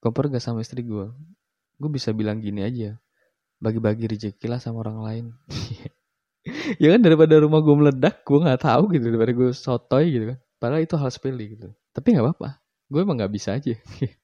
kompor 0.00 0.32
gas 0.32 0.48
sama 0.48 0.64
istri 0.64 0.80
gue. 0.80 1.12
Gue 1.80 1.90
bisa 1.90 2.14
bilang 2.14 2.38
gini 2.38 2.62
aja, 2.62 2.96
bagi-bagi 3.58 4.06
rezeki 4.10 4.46
lah 4.46 4.60
sama 4.62 4.84
orang 4.84 4.98
lain. 5.02 5.26
Ya 6.76 6.92
kan 6.92 7.00
daripada 7.00 7.40
rumah 7.40 7.64
gue 7.64 7.72
meledak 7.72 8.20
gue 8.20 8.36
nggak 8.36 8.68
tahu 8.68 8.92
gitu 8.92 9.08
daripada 9.08 9.32
gue 9.32 9.48
sotoy 9.56 10.12
gitu 10.12 10.24
kan. 10.28 10.38
Padahal 10.60 10.84
itu 10.84 10.92
hal 11.00 11.08
sepele 11.08 11.56
gitu. 11.56 11.72
Tapi 11.96 12.12
nggak 12.12 12.20
apa-apa 12.20 12.60
gue 12.94 13.00
emang 13.02 13.16
nggak 13.18 13.32
bisa 13.32 13.56
aja. 13.56 13.74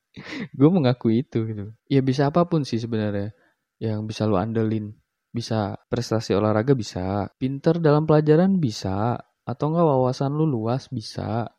Gue 0.59 0.69
mengakui 0.71 1.23
itu 1.23 1.47
gitu. 1.47 1.75
Ya 1.87 2.01
bisa 2.03 2.29
apa 2.31 2.47
pun 2.47 2.67
sih 2.67 2.79
sebenarnya 2.79 3.35
yang 3.83 4.05
bisa 4.07 4.27
lo 4.27 4.37
andelin. 4.37 4.95
Bisa 5.31 5.79
prestasi 5.87 6.35
olahraga 6.35 6.75
bisa 6.75 7.31
pinter 7.39 7.79
dalam 7.79 8.07
pelajaran 8.07 8.59
bisa 8.59 9.15
atau 9.47 9.67
enggak 9.71 9.87
wawasan 9.87 10.35
lu 10.35 10.47
luas 10.47 10.91
bisa 10.91 11.51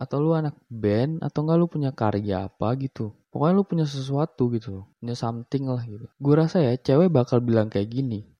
atau 0.00 0.16
lu 0.16 0.32
anak 0.32 0.56
band 0.72 1.20
atau 1.20 1.44
enggak 1.44 1.58
lu 1.60 1.66
punya 1.68 1.92
karya 1.92 2.48
apa 2.48 2.72
gitu 2.80 3.12
pokoknya 3.28 3.52
lu 3.52 3.64
punya 3.68 3.84
sesuatu 3.84 4.48
gitu 4.56 4.88
punya 4.96 5.12
something 5.12 5.68
lah 5.68 5.84
gitu 5.84 6.08
gue 6.08 6.34
rasa 6.34 6.64
ya 6.64 6.72
cewek 6.80 7.12
bakal 7.12 7.44
bilang 7.44 7.68
kayak 7.68 7.92
gini 7.92 8.30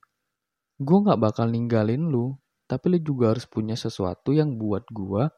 gue 0.81 0.99
gak 1.05 1.21
bakal 1.21 1.45
ninggalin 1.45 2.09
lu, 2.09 2.33
tapi 2.65 2.97
lu 2.97 2.99
juga 3.05 3.37
harus 3.37 3.45
punya 3.45 3.77
sesuatu 3.77 4.33
yang 4.33 4.57
buat 4.57 4.89
gue 4.89 5.29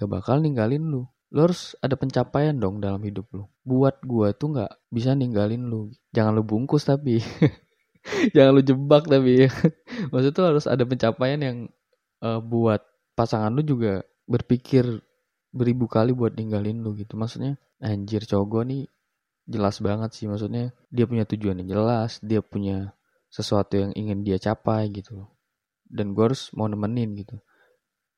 gak 0.00 0.08
bakal 0.08 0.40
ninggalin 0.40 0.88
lu. 0.88 1.04
Lu 1.28 1.38
harus 1.44 1.76
ada 1.84 2.00
pencapaian 2.00 2.56
dong 2.56 2.80
dalam 2.80 3.04
hidup 3.04 3.28
lu. 3.36 3.44
Buat 3.60 4.00
gue 4.00 4.32
tuh 4.32 4.56
gak 4.56 4.72
bisa 4.88 5.12
ninggalin 5.12 5.68
lu. 5.68 5.92
Jangan 6.16 6.32
lu 6.32 6.42
bungkus 6.48 6.88
tapi. 6.88 7.20
Jangan 8.34 8.56
lu 8.56 8.62
jebak 8.64 9.04
tapi. 9.04 9.52
Maksudnya 10.10 10.32
tuh 10.32 10.46
harus 10.48 10.64
ada 10.64 10.84
pencapaian 10.88 11.40
yang 11.44 11.56
uh, 12.24 12.40
buat 12.40 12.80
pasangan 13.12 13.52
lu 13.52 13.60
juga 13.60 14.00
berpikir 14.24 15.04
beribu 15.56 15.88
kali 15.88 16.12
buat 16.12 16.36
ninggalin 16.36 16.84
lu 16.84 16.92
gitu. 16.94 17.16
Maksudnya 17.16 17.56
anjir 17.80 18.22
cowok 18.28 18.46
gue 18.46 18.62
nih 18.70 18.82
jelas 19.48 19.80
banget 19.80 20.10
sih. 20.12 20.28
Maksudnya 20.28 20.76
dia 20.92 21.08
punya 21.08 21.24
tujuan 21.24 21.64
yang 21.64 21.80
jelas 21.80 22.20
dia 22.20 22.44
punya 22.44 22.92
sesuatu 23.32 23.80
yang 23.80 23.92
ingin 23.96 24.22
dia 24.22 24.38
capai 24.38 24.92
gitu 24.92 25.26
dan 25.90 26.12
gue 26.12 26.24
harus 26.32 26.50
mau 26.54 26.66
nemenin 26.66 27.14
gitu. 27.14 27.38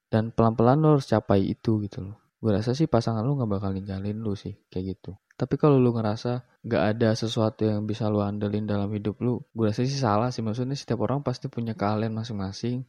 Dan 0.09 0.33
pelan-pelan 0.33 0.81
lo 0.81 0.97
harus 0.97 1.05
capai 1.05 1.45
itu 1.45 1.85
gitu 1.85 2.01
loh. 2.01 2.17
Gue 2.41 2.55
rasa 2.55 2.73
sih 2.73 2.89
pasangan 2.89 3.21
lu 3.27 3.37
gak 3.37 3.51
bakal 3.51 3.77
ninggalin 3.77 4.25
lu 4.25 4.33
sih 4.33 4.57
kayak 4.73 4.97
gitu. 4.97 5.19
Tapi 5.37 5.55
kalau 5.61 5.77
lu 5.77 5.93
ngerasa 5.93 6.65
gak 6.65 6.83
ada 6.97 7.13
sesuatu 7.13 7.69
yang 7.69 7.85
bisa 7.85 8.09
lu 8.09 8.25
andelin 8.25 8.65
dalam 8.65 8.89
hidup 8.89 9.21
lu 9.21 9.45
gue 9.53 9.69
rasa 9.69 9.85
sih 9.85 10.01
salah 10.01 10.33
sih. 10.33 10.41
Maksudnya 10.41 10.79
setiap 10.79 11.05
orang 11.05 11.21
pasti 11.21 11.53
punya 11.53 11.77
keahlian 11.77 12.15
masing-masing 12.15 12.89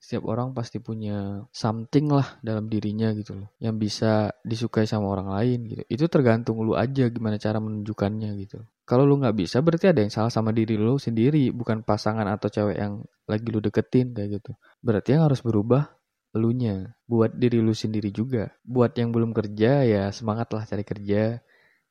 setiap 0.00 0.24
orang 0.32 0.56
pasti 0.56 0.80
punya 0.80 1.44
something 1.52 2.08
lah 2.08 2.40
dalam 2.40 2.72
dirinya 2.72 3.12
gitu 3.12 3.36
loh 3.36 3.52
yang 3.60 3.76
bisa 3.76 4.32
disukai 4.40 4.88
sama 4.88 5.12
orang 5.12 5.28
lain 5.28 5.58
gitu. 5.68 5.82
Itu 5.92 6.04
tergantung 6.08 6.64
lu 6.64 6.72
aja 6.72 7.12
gimana 7.12 7.36
cara 7.36 7.60
menunjukkannya 7.60 8.30
gitu. 8.40 8.64
Kalau 8.88 9.04
lu 9.04 9.20
nggak 9.20 9.36
bisa 9.36 9.60
berarti 9.60 9.92
ada 9.92 10.00
yang 10.00 10.08
salah 10.08 10.32
sama 10.32 10.56
diri 10.56 10.80
lu 10.80 10.96
sendiri 10.96 11.52
bukan 11.52 11.84
pasangan 11.84 12.24
atau 12.26 12.48
cewek 12.48 12.80
yang 12.80 13.04
lagi 13.28 13.46
lu 13.52 13.60
deketin 13.60 14.16
kayak 14.16 14.40
gitu. 14.40 14.56
Berarti 14.80 15.20
yang 15.20 15.28
harus 15.28 15.44
berubah 15.44 15.92
elunya. 16.32 16.96
Buat 17.04 17.36
diri 17.36 17.60
lu 17.60 17.76
sendiri 17.76 18.08
juga. 18.08 18.56
Buat 18.64 18.96
yang 18.96 19.12
belum 19.12 19.36
kerja 19.36 19.84
ya 19.84 20.08
semangat 20.16 20.48
lah 20.56 20.64
cari 20.64 20.82
kerja 20.82 21.44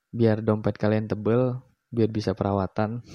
biar 0.09 0.41
dompet 0.41 0.73
kalian 0.81 1.05
tebel 1.05 1.61
biar 1.93 2.09
bisa 2.09 2.33
perawatan 2.33 3.05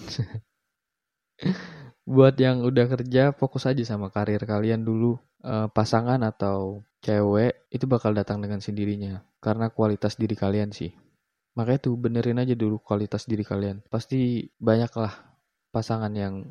buat 2.05 2.37
yang 2.37 2.61
udah 2.61 2.85
kerja 2.85 3.33
fokus 3.33 3.65
aja 3.65 3.81
sama 3.85 4.13
karir 4.13 4.45
kalian 4.45 4.85
dulu. 4.85 5.17
Uh, 5.45 5.69
pasangan 5.69 6.25
atau 6.25 6.81
cewek 7.05 7.69
itu 7.69 7.85
bakal 7.85 8.17
datang 8.17 8.41
dengan 8.41 8.61
sendirinya. 8.65 9.25
Karena 9.41 9.69
kualitas 9.69 10.17
diri 10.17 10.33
kalian 10.33 10.73
sih. 10.73 10.93
Makanya 11.57 11.81
tuh 11.91 12.01
benerin 12.01 12.41
aja 12.41 12.57
dulu 12.57 12.81
kualitas 12.81 13.29
diri 13.29 13.45
kalian. 13.45 13.85
Pasti 13.89 14.49
banyak 14.57 14.93
lah 14.97 15.13
pasangan 15.69 16.13
yang 16.17 16.45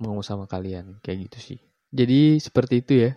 mau 0.00 0.20
sama 0.20 0.44
kalian. 0.44 1.00
Kayak 1.00 1.32
gitu 1.32 1.38
sih. 1.52 1.58
Jadi 1.92 2.36
seperti 2.40 2.84
itu 2.84 2.92
ya. 3.08 3.12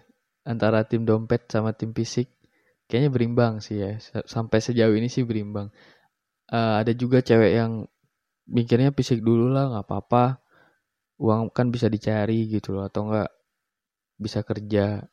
Antara 0.47 0.87
tim 0.87 1.03
dompet 1.03 1.51
sama 1.51 1.75
tim 1.75 1.91
fisik. 1.91 2.31
Kayaknya 2.87 3.09
berimbang 3.11 3.53
sih 3.59 3.83
ya. 3.83 3.99
Sampai 4.23 4.63
sejauh 4.63 4.95
ini 4.95 5.11
sih 5.11 5.27
berimbang. 5.27 5.71
Uh, 6.47 6.81
ada 6.81 6.95
juga 6.95 7.19
cewek 7.19 7.51
yang 7.51 7.83
mikirnya 8.49 8.95
fisik 8.95 9.21
dulu 9.21 9.53
lah 9.53 9.69
nggak 9.69 9.85
apa-apa 9.85 10.41
uang 11.19 11.51
kan 11.51 11.67
bisa 11.69 11.91
dicari 11.91 12.47
gitu 12.47 12.73
loh 12.73 12.87
atau 12.87 13.11
enggak 13.11 13.29
bisa 14.15 14.41
kerja. 14.43 15.03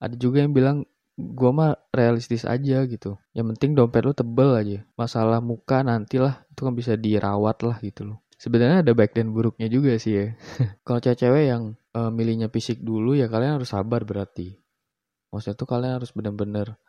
Ada 0.00 0.16
juga 0.16 0.40
yang 0.44 0.56
bilang 0.56 0.88
gue 1.20 1.50
mah 1.52 1.76
realistis 1.92 2.48
aja 2.48 2.88
gitu. 2.88 3.20
Yang 3.36 3.56
penting 3.56 3.70
dompet 3.76 4.02
lu 4.08 4.16
tebel 4.16 4.50
aja. 4.56 4.78
Masalah 4.96 5.44
muka 5.44 5.84
nantilah 5.84 6.48
itu 6.48 6.60
kan 6.64 6.74
bisa 6.76 6.96
dirawat 6.96 7.60
lah 7.60 7.76
gitu 7.84 8.14
loh. 8.14 8.18
Sebenarnya 8.40 8.80
ada 8.80 8.92
baik 8.96 9.12
dan 9.12 9.36
buruknya 9.36 9.68
juga 9.68 9.92
sih 10.00 10.16
ya. 10.16 10.26
Kalau 10.86 11.00
cewek-cewek 11.04 11.44
yang 11.44 11.76
uh, 11.92 12.08
milihnya 12.08 12.48
fisik 12.48 12.80
dulu 12.80 13.12
ya 13.12 13.28
kalian 13.28 13.60
harus 13.60 13.68
sabar 13.68 14.00
berarti. 14.08 14.56
Maksudnya 15.28 15.56
tuh 15.60 15.68
kalian 15.68 16.00
harus 16.00 16.10
bener-bener 16.16 16.80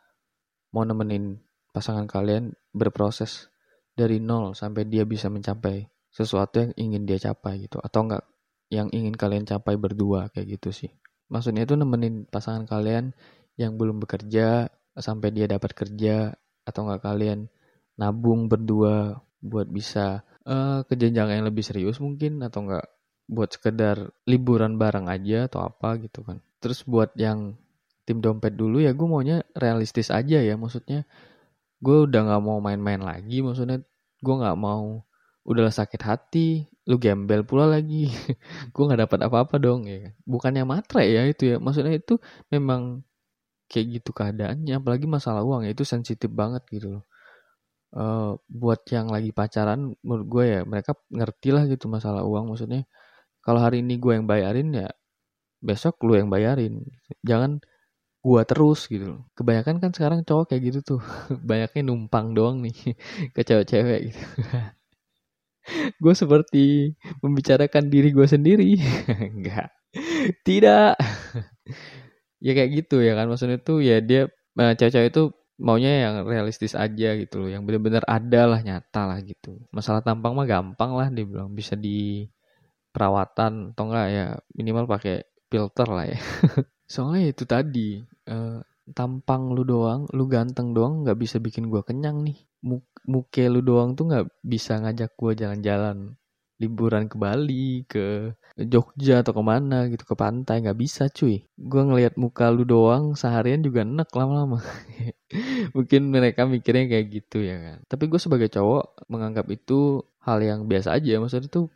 mau 0.72 0.88
nemenin 0.88 1.36
pasangan 1.76 2.08
kalian 2.08 2.56
berproses 2.72 3.52
dari 3.92 4.16
nol 4.16 4.56
sampai 4.56 4.88
dia 4.88 5.04
bisa 5.04 5.28
mencapai 5.28 5.84
sesuatu 6.08 6.64
yang 6.64 6.72
ingin 6.80 7.04
dia 7.04 7.20
capai 7.20 7.68
gitu. 7.68 7.76
Atau 7.84 8.08
enggak 8.08 8.24
yang 8.72 8.88
ingin 8.88 9.12
kalian 9.12 9.44
capai 9.44 9.76
berdua 9.76 10.32
kayak 10.32 10.56
gitu 10.56 10.72
sih. 10.72 10.90
Maksudnya 11.28 11.68
itu 11.68 11.76
nemenin 11.76 12.24
pasangan 12.24 12.64
kalian 12.64 13.12
yang 13.60 13.76
belum 13.76 14.00
bekerja 14.00 14.72
sampai 14.96 15.28
dia 15.28 15.44
dapat 15.44 15.76
kerja 15.76 16.32
atau 16.64 16.88
enggak 16.88 17.04
kalian 17.04 17.52
nabung 18.00 18.48
berdua 18.48 19.20
buat 19.44 19.68
bisa 19.68 20.24
uh, 20.48 20.80
ke 20.88 20.96
jenjang 20.96 21.28
yang 21.28 21.44
lebih 21.44 21.60
serius 21.60 22.00
mungkin 22.00 22.40
atau 22.40 22.64
enggak 22.64 22.88
buat 23.28 23.52
sekedar 23.52 24.08
liburan 24.24 24.80
bareng 24.80 25.12
aja 25.12 25.52
atau 25.52 25.68
apa 25.68 26.00
gitu 26.00 26.24
kan. 26.24 26.40
Terus 26.64 26.88
buat 26.88 27.12
yang 27.20 27.60
tim 28.08 28.24
dompet 28.24 28.56
dulu 28.56 28.80
ya 28.82 28.96
gue 28.96 29.06
maunya 29.06 29.46
realistis 29.54 30.10
aja 30.10 30.42
ya 30.42 30.58
maksudnya 30.58 31.06
gue 31.78 31.96
udah 32.06 32.20
nggak 32.26 32.42
mau 32.42 32.58
main-main 32.58 32.98
lagi 32.98 33.42
maksudnya 33.46 33.78
gue 34.22 34.34
nggak 34.34 34.58
mau 34.58 35.06
udah 35.46 35.70
sakit 35.70 36.02
hati 36.02 36.66
lu 36.88 36.96
gembel 36.98 37.42
pula 37.46 37.64
lagi. 37.70 38.10
Gue 38.74 38.82
nggak 38.88 39.08
dapat 39.08 39.20
apa-apa 39.28 39.56
dong. 39.62 39.86
Ya 39.86 40.10
kan? 40.10 40.12
Bukannya 40.26 40.64
matre 40.66 41.04
ya 41.06 41.22
itu 41.28 41.54
ya. 41.54 41.56
Maksudnya 41.62 41.94
itu 41.96 42.18
memang 42.52 43.04
kayak 43.70 43.86
gitu 44.02 44.10
keadaannya 44.12 44.74
apalagi 44.76 45.06
masalah 45.08 45.40
uang 45.48 45.64
ya 45.64 45.72
itu 45.72 45.84
sensitif 45.88 46.28
banget 46.32 46.62
gitu 46.68 47.00
loh. 47.00 47.04
Uh, 47.92 48.40
buat 48.48 48.80
yang 48.88 49.12
lagi 49.12 49.36
pacaran 49.36 49.92
menurut 50.00 50.26
gue 50.28 50.44
ya 50.48 50.60
mereka 50.64 50.96
ngerti 51.12 51.48
lah 51.54 51.64
gitu 51.70 51.86
masalah 51.92 52.22
uang. 52.26 52.52
Maksudnya 52.52 52.84
kalau 53.44 53.60
hari 53.64 53.84
ini 53.84 53.96
gue 54.02 54.12
yang 54.18 54.26
bayarin 54.28 54.70
ya 54.74 54.88
besok 55.62 56.02
lu 56.06 56.18
yang 56.18 56.28
bayarin. 56.28 56.82
Jangan 57.22 57.62
gua 58.22 58.42
terus 58.46 58.86
gitu 58.90 59.18
loh. 59.18 59.20
Kebanyakan 59.38 59.76
kan 59.82 59.90
sekarang 59.94 60.20
cowok 60.26 60.54
kayak 60.54 60.62
gitu 60.74 60.78
tuh. 60.96 61.00
Banyaknya 61.50 61.82
numpang 61.86 62.34
doang 62.36 62.62
nih 62.66 62.74
ke 63.34 63.40
cewek-cewek 63.46 64.00
gitu. 64.12 64.22
gue 66.02 66.14
seperti 66.14 66.94
membicarakan 67.22 67.88
diri 67.88 68.10
gue 68.10 68.26
sendiri. 68.26 68.76
Enggak. 69.34 69.70
Tidak. 70.42 70.94
ya 72.46 72.52
kayak 72.56 72.70
gitu 72.82 73.02
ya 73.02 73.14
kan. 73.18 73.26
Maksudnya 73.30 73.58
tuh 73.62 73.82
ya 73.84 74.02
dia 74.02 74.28
eh, 74.30 74.74
cewek-cewek 74.76 75.10
itu 75.12 75.24
maunya 75.62 76.10
yang 76.10 76.14
realistis 76.26 76.74
aja 76.74 77.14
gitu 77.16 77.46
loh. 77.46 77.48
Yang 77.50 77.62
bener-bener 77.68 78.04
ada 78.08 78.42
lah, 78.56 78.60
nyata 78.64 79.02
lah 79.06 79.18
gitu. 79.22 79.62
Masalah 79.70 80.02
tampang 80.02 80.34
mah 80.34 80.46
gampang 80.48 80.92
lah 80.96 81.08
dia 81.12 81.24
bilang. 81.26 81.52
Bisa 81.54 81.78
di 81.78 82.26
perawatan 82.92 83.72
atau 83.72 83.84
enggak 83.88 84.06
ya 84.12 84.26
minimal 84.52 84.84
pakai 84.84 85.24
filter 85.48 85.88
lah 85.88 86.06
ya. 86.08 86.18
Soalnya 86.92 87.32
itu 87.32 87.44
tadi, 87.48 88.04
uh, 88.28 88.60
tampang 88.90 89.54
lu 89.54 89.62
doang, 89.62 90.10
lu 90.10 90.26
ganteng 90.26 90.74
doang 90.74 91.06
nggak 91.06 91.18
bisa 91.22 91.36
bikin 91.38 91.70
gua 91.70 91.86
kenyang 91.86 92.26
nih. 92.26 92.38
Muk 92.66 92.82
muke 93.06 93.44
lu 93.46 93.62
doang 93.62 93.94
tuh 93.94 94.10
nggak 94.10 94.26
bisa 94.42 94.78
ngajak 94.82 95.14
gua 95.14 95.32
jalan-jalan 95.38 96.18
liburan 96.62 97.10
ke 97.10 97.18
Bali, 97.18 97.82
ke 97.90 98.30
Jogja 98.54 99.26
atau 99.26 99.34
ke 99.34 99.42
mana 99.42 99.90
gitu 99.90 100.06
ke 100.06 100.14
pantai 100.14 100.62
nggak 100.62 100.78
bisa 100.78 101.10
cuy. 101.10 101.42
Gua 101.58 101.82
ngelihat 101.86 102.14
muka 102.18 102.50
lu 102.54 102.62
doang 102.62 103.18
seharian 103.18 103.62
juga 103.62 103.82
enak 103.82 104.10
lama-lama. 104.14 104.62
Mungkin 105.76 106.12
mereka 106.14 106.46
mikirnya 106.46 106.86
kayak 106.86 107.06
gitu 107.10 107.42
ya 107.42 107.56
kan. 107.58 107.78
Tapi 107.88 108.04
gue 108.06 108.20
sebagai 108.20 108.52
cowok 108.52 109.08
menganggap 109.08 109.48
itu 109.48 110.04
hal 110.22 110.38
yang 110.44 110.68
biasa 110.68 110.92
aja. 110.94 111.16
Maksudnya 111.18 111.48
tuh 111.48 111.66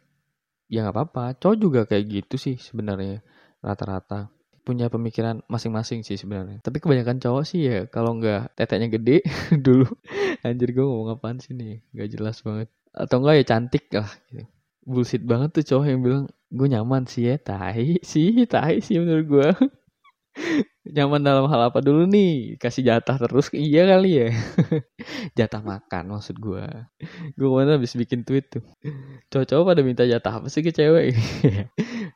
ya 0.68 0.84
nggak 0.86 0.94
apa-apa. 0.94 1.24
Cowok 1.40 1.56
juga 1.58 1.80
kayak 1.88 2.04
gitu 2.06 2.36
sih 2.36 2.56
sebenarnya 2.60 3.24
rata-rata 3.64 4.35
punya 4.66 4.90
pemikiran 4.90 5.46
masing-masing 5.46 6.02
sih 6.02 6.18
sebenarnya. 6.18 6.58
Tapi 6.58 6.82
kebanyakan 6.82 7.22
cowok 7.22 7.44
sih 7.46 7.60
ya 7.62 7.78
kalau 7.86 8.18
nggak 8.18 8.58
teteknya 8.58 8.90
gede 8.90 9.22
dulu. 9.66 9.86
Anjir 10.42 10.74
gue 10.74 10.82
ngomong 10.82 11.14
apaan 11.14 11.38
sih 11.38 11.54
nih? 11.54 11.86
Gak 11.94 12.18
jelas 12.18 12.42
banget. 12.42 12.66
Atau 12.90 13.22
enggak 13.22 13.38
ya 13.38 13.44
cantik 13.54 13.86
lah. 13.94 14.10
Gitu. 14.34 14.50
Bullshit 14.82 15.22
banget 15.22 15.54
tuh 15.54 15.64
cowok 15.70 15.86
yang 15.86 16.00
bilang 16.02 16.24
gue 16.50 16.66
nyaman 16.66 17.06
sih 17.06 17.30
ya. 17.30 17.38
Tai 17.38 18.02
sih, 18.02 18.42
tai 18.50 18.82
sih 18.82 18.98
menurut 18.98 19.26
gue. 19.30 19.48
nyaman 20.86 21.18
dalam 21.18 21.50
hal 21.50 21.72
apa 21.72 21.82
dulu 21.82 22.06
nih 22.06 22.60
kasih 22.62 22.86
jatah 22.86 23.18
terus 23.18 23.50
iya 23.56 23.88
kali 23.88 24.10
ya 24.22 24.28
jatah 25.38 25.62
makan 25.64 26.14
maksud 26.14 26.38
gue 26.38 26.62
gue 27.34 27.46
ke 27.48 27.54
mana 27.56 27.74
habis 27.74 27.98
bikin 27.98 28.22
tweet 28.22 28.46
tuh 28.52 28.64
cowok-cowok 29.32 29.64
pada 29.66 29.82
minta 29.82 30.04
jatah 30.06 30.38
apa 30.38 30.46
sih 30.46 30.62
ke 30.62 30.70
cewek 30.70 31.16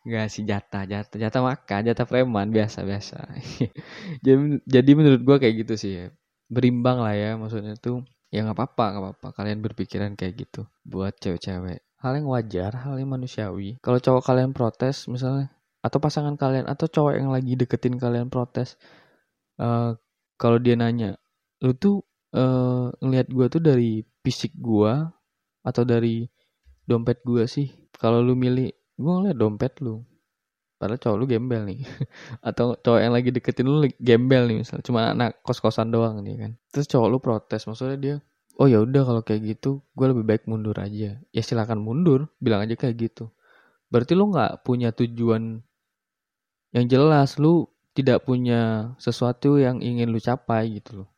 nggak 0.06 0.26
sih 0.32 0.42
jatah 0.48 0.84
jatah. 0.88 1.16
Jatah 1.16 1.42
makan 1.44 1.80
jatah 1.92 2.06
preman 2.08 2.48
biasa 2.48 2.84
biasa. 2.84 3.18
Jadi 4.24 4.60
jadi 4.64 4.90
menurut 4.96 5.22
gue 5.22 5.36
kayak 5.40 5.54
gitu 5.66 5.74
sih 5.76 5.92
ya. 6.04 6.08
berimbang 6.50 6.98
lah 6.98 7.14
ya 7.14 7.38
maksudnya 7.38 7.78
tuh 7.78 8.02
ya 8.34 8.42
nggak 8.42 8.58
apa-apa 8.58 8.84
nggak 8.90 9.02
apa-apa. 9.06 9.28
Kalian 9.38 9.58
berpikiran 9.62 10.18
kayak 10.18 10.34
gitu 10.48 10.66
buat 10.82 11.14
cewek-cewek. 11.22 11.78
Hal 12.02 12.12
yang 12.18 12.26
wajar 12.26 12.74
hal 12.74 12.98
yang 12.98 13.14
manusiawi. 13.14 13.78
Kalau 13.78 14.02
cowok 14.02 14.22
kalian 14.26 14.50
protes 14.50 15.06
misalnya 15.06 15.54
atau 15.80 16.02
pasangan 16.02 16.34
kalian 16.34 16.66
atau 16.66 16.90
cowok 16.90 17.14
yang 17.16 17.30
lagi 17.30 17.56
deketin 17.56 17.96
kalian 17.96 18.28
protes 18.28 18.76
uh, 19.56 19.96
kalau 20.36 20.60
dia 20.60 20.76
nanya 20.76 21.16
lu 21.64 21.72
tuh 21.72 22.04
uh, 22.34 22.92
ngelihat 23.00 23.28
gue 23.32 23.46
tuh 23.48 23.62
dari 23.62 24.04
fisik 24.24 24.52
gue 24.56 24.92
atau 25.60 25.82
dari 25.84 26.26
dompet 26.88 27.20
gue 27.22 27.44
sih? 27.46 27.68
Kalau 27.94 28.24
lu 28.24 28.32
milih 28.32 28.72
gue 29.00 29.12
ngeliat 29.12 29.36
dompet 29.40 29.72
lu. 29.80 30.04
Padahal 30.80 31.00
cowok 31.00 31.16
lu 31.16 31.24
gembel 31.28 31.62
nih. 31.64 31.80
Atau 32.48 32.76
cowok 32.76 33.00
yang 33.00 33.12
lagi 33.12 33.32
deketin 33.32 33.68
lu 33.68 33.84
gembel 34.00 34.48
nih 34.48 34.64
misalnya. 34.64 34.84
Cuma 34.84 35.00
anak 35.12 35.40
kos 35.44 35.60
kosan 35.60 35.88
doang 35.92 36.20
nih 36.20 36.36
kan. 36.36 36.52
Terus 36.72 36.86
cowok 36.88 37.08
lu 37.08 37.18
protes. 37.20 37.64
Maksudnya 37.64 37.98
dia 38.00 38.16
oh 38.60 38.68
ya 38.68 38.84
udah 38.84 39.02
kalau 39.08 39.22
kayak 39.24 39.56
gitu 39.56 39.80
gue 39.96 40.06
lebih 40.08 40.24
baik 40.24 40.44
mundur 40.44 40.76
aja. 40.76 41.16
Ya 41.32 41.42
silakan 41.44 41.80
mundur. 41.80 42.28
Bilang 42.40 42.64
aja 42.64 42.76
kayak 42.76 42.96
gitu. 42.96 43.28
Berarti 43.92 44.12
lu 44.16 44.32
nggak 44.32 44.64
punya 44.64 44.92
tujuan 44.92 45.60
yang 46.72 46.86
jelas. 46.88 47.36
Lu 47.36 47.68
tidak 47.92 48.24
punya 48.24 48.92
sesuatu 48.96 49.60
yang 49.60 49.82
ingin 49.84 50.08
lu 50.08 50.20
capai 50.22 50.80
gitu 50.80 51.04
loh. 51.04 51.08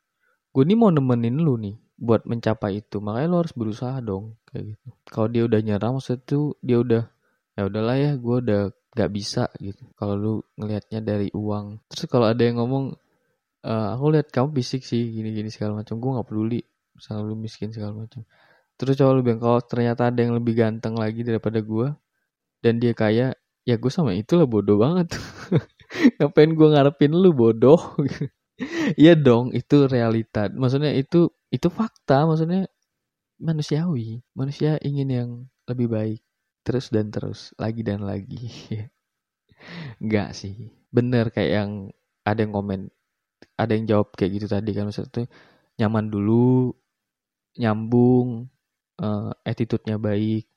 Gue 0.51 0.67
nih 0.67 0.77
mau 0.77 0.91
nemenin 0.91 1.39
lu 1.39 1.55
nih 1.57 1.79
buat 1.97 2.25
mencapai 2.27 2.83
itu, 2.83 2.99
makanya 2.99 3.27
lu 3.29 3.37
harus 3.39 3.53
berusaha 3.55 3.97
dong 4.03 4.35
kayak 4.49 4.75
gitu. 4.75 4.87
Kalau 5.07 5.27
dia 5.29 5.43
udah 5.45 5.59
nyerah 5.61 5.89
maksud 5.93 6.25
itu 6.25 6.57
dia 6.59 6.77
udah 6.81 7.03
ya 7.53 7.69
udahlah 7.69 7.95
ya 7.97 8.11
gue 8.17 8.35
udah 8.43 8.61
gak 8.93 9.11
bisa 9.13 9.49
gitu. 9.57 9.83
Kalau 9.97 10.13
lu 10.17 10.33
ngelihatnya 10.57 11.01
dari 11.01 11.29
uang, 11.33 11.81
terus 11.89 12.05
kalau 12.09 12.29
ada 12.29 12.41
yang 12.45 12.61
ngomong 12.61 12.93
e, 13.65 13.73
aku 13.93 14.05
lihat 14.13 14.29
kamu 14.29 14.53
fisik 14.61 14.85
sih 14.85 15.01
gini-gini 15.09 15.49
segala 15.49 15.81
macam, 15.81 15.97
gue 15.97 16.11
nggak 16.13 16.27
peduli 16.29 16.61
misalnya 16.93 17.21
lu 17.25 17.35
miskin 17.37 17.69
segala 17.73 18.05
macam. 18.05 18.21
Terus 18.77 18.93
coba 18.97 19.11
lu 19.17 19.21
bilang 19.25 19.41
kalau 19.41 19.59
ternyata 19.65 20.09
ada 20.13 20.19
yang 20.21 20.33
lebih 20.37 20.53
ganteng 20.57 20.97
lagi 20.97 21.21
daripada 21.25 21.61
gue 21.61 21.87
dan 22.61 22.73
dia 22.81 22.93
kaya 22.93 23.33
ya 23.65 23.75
gue 23.79 23.91
sama 23.93 24.13
itu 24.13 24.37
lah 24.37 24.45
bodoh 24.49 24.77
banget. 24.77 25.13
Ngapain 26.21 26.51
gue 26.53 26.67
ngarepin 26.73 27.13
lu 27.13 27.33
bodoh? 27.33 27.79
Iya 29.01 29.17
dong 29.17 29.49
itu 29.49 29.89
realita. 29.89 30.45
Maksudnya 30.53 30.93
itu 30.93 31.25
itu 31.49 31.67
fakta 31.73 32.29
maksudnya 32.29 32.69
manusiawi. 33.41 34.21
Manusia 34.37 34.77
ingin 34.85 35.09
yang 35.09 35.29
lebih 35.65 35.89
baik 35.89 36.21
terus 36.63 36.87
dan 36.89 37.11
terus 37.11 37.51
lagi 37.59 37.83
dan 37.83 38.07
lagi. 38.07 38.47
Enggak 40.03 40.33
sih. 40.35 40.71
Bener 40.89 41.29
kayak 41.29 41.51
yang 41.51 41.71
ada 42.23 42.39
yang 42.39 42.53
komen 42.55 42.81
ada 43.59 43.71
yang 43.75 43.85
jawab 43.85 44.15
kayak 44.15 44.41
gitu 44.41 44.47
tadi 44.47 44.71
kan. 44.71 44.87
Maksudnya 44.87 45.27
nyaman 45.79 46.07
dulu 46.07 46.71
nyambung 47.59 48.47
uh, 49.03 49.31
attitude-nya 49.43 49.99
baik. 49.99 50.47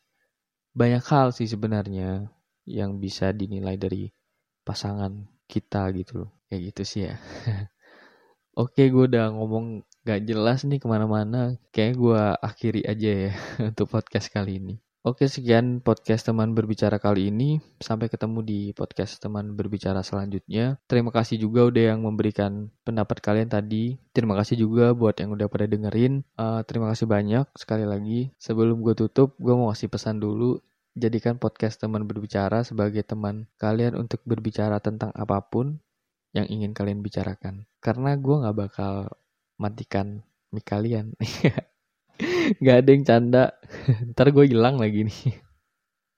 Banyak 0.77 1.05
hal 1.11 1.35
sih 1.35 1.49
sebenarnya 1.51 2.31
yang 2.66 3.03
bisa 3.03 3.35
dinilai 3.35 3.77
dari 3.77 4.09
pasangan 4.62 5.27
kita 5.51 5.90
gitu 5.99 6.27
loh. 6.27 6.31
Kayak 6.47 6.62
gitu 6.73 6.83
sih 6.87 7.03
ya. 7.11 7.19
Oke 8.62 8.88
gue 8.88 9.05
udah 9.11 9.37
ngomong 9.37 9.85
gak 10.07 10.25
jelas 10.25 10.62
nih 10.64 10.79
ke 10.79 10.87
mana-mana. 10.87 11.59
Kayak 11.75 11.95
gue 11.99 12.23
akhiri 12.40 12.83
aja 12.87 13.11
ya 13.29 13.33
untuk 13.75 13.90
podcast 13.90 14.31
kali 14.31 14.62
ini 14.62 14.86
Oke 15.07 15.31
sekian 15.31 15.87
podcast 15.87 16.27
teman 16.27 16.51
berbicara 16.51 16.99
kali 16.99 17.31
ini. 17.31 17.62
Sampai 17.79 18.11
ketemu 18.11 18.42
di 18.42 18.61
podcast 18.75 19.23
teman 19.23 19.55
berbicara 19.55 20.03
selanjutnya. 20.03 20.83
Terima 20.90 21.14
kasih 21.14 21.38
juga 21.38 21.62
udah 21.62 21.95
yang 21.95 22.03
memberikan 22.03 22.75
pendapat 22.83 23.23
kalian 23.23 23.47
tadi. 23.47 24.03
Terima 24.11 24.35
kasih 24.35 24.59
juga 24.66 24.90
buat 24.99 25.14
yang 25.14 25.31
udah 25.38 25.47
pada 25.47 25.71
dengerin. 25.71 26.27
Uh, 26.35 26.66
Terima 26.66 26.90
kasih 26.90 27.07
banyak 27.07 27.47
sekali 27.55 27.87
lagi. 27.87 28.35
Sebelum 28.42 28.83
gue 28.83 28.99
tutup 28.99 29.38
gue 29.38 29.55
mau 29.55 29.71
kasih 29.71 29.87
pesan 29.87 30.19
dulu. 30.19 30.59
Jadikan 30.99 31.38
podcast 31.38 31.79
teman 31.79 32.11
berbicara 32.11 32.66
sebagai 32.66 33.07
teman 33.07 33.47
kalian 33.62 33.95
untuk 33.95 34.27
berbicara 34.27 34.83
tentang 34.83 35.14
apa 35.14 35.38
pun, 35.38 35.79
yang 36.35 36.51
ingin 36.51 36.75
kalian 36.75 37.07
bicarakan. 37.07 37.71
Karena 37.79 38.19
gue 38.19 38.42
nggak 38.42 38.57
bakal 38.59 39.14
matikan 39.55 40.27
mic 40.51 40.66
kalian. 40.66 41.14
Gak 42.63 42.77
ada 42.85 42.91
yang 42.91 43.05
canda. 43.05 43.45
Ntar 44.13 44.31
gue 44.33 44.45
hilang 44.49 44.77
lagi 44.79 45.07
nih. 45.07 45.23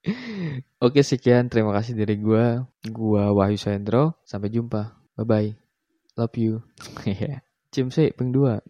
Oke 0.85 1.03
sekian 1.03 1.51
terima 1.51 1.75
kasih 1.75 1.99
dari 1.99 2.17
gue. 2.19 2.63
Gue 2.89 3.25
Wahyu 3.35 3.59
Sendro. 3.59 4.21
Sampai 4.25 4.53
jumpa. 4.53 4.95
Bye 5.19 5.27
bye. 5.27 5.51
Love 6.19 6.37
you. 6.39 6.55
Cium 7.73 7.93
sih 7.93 8.11
peng 8.17 8.33
dua. 8.33 8.65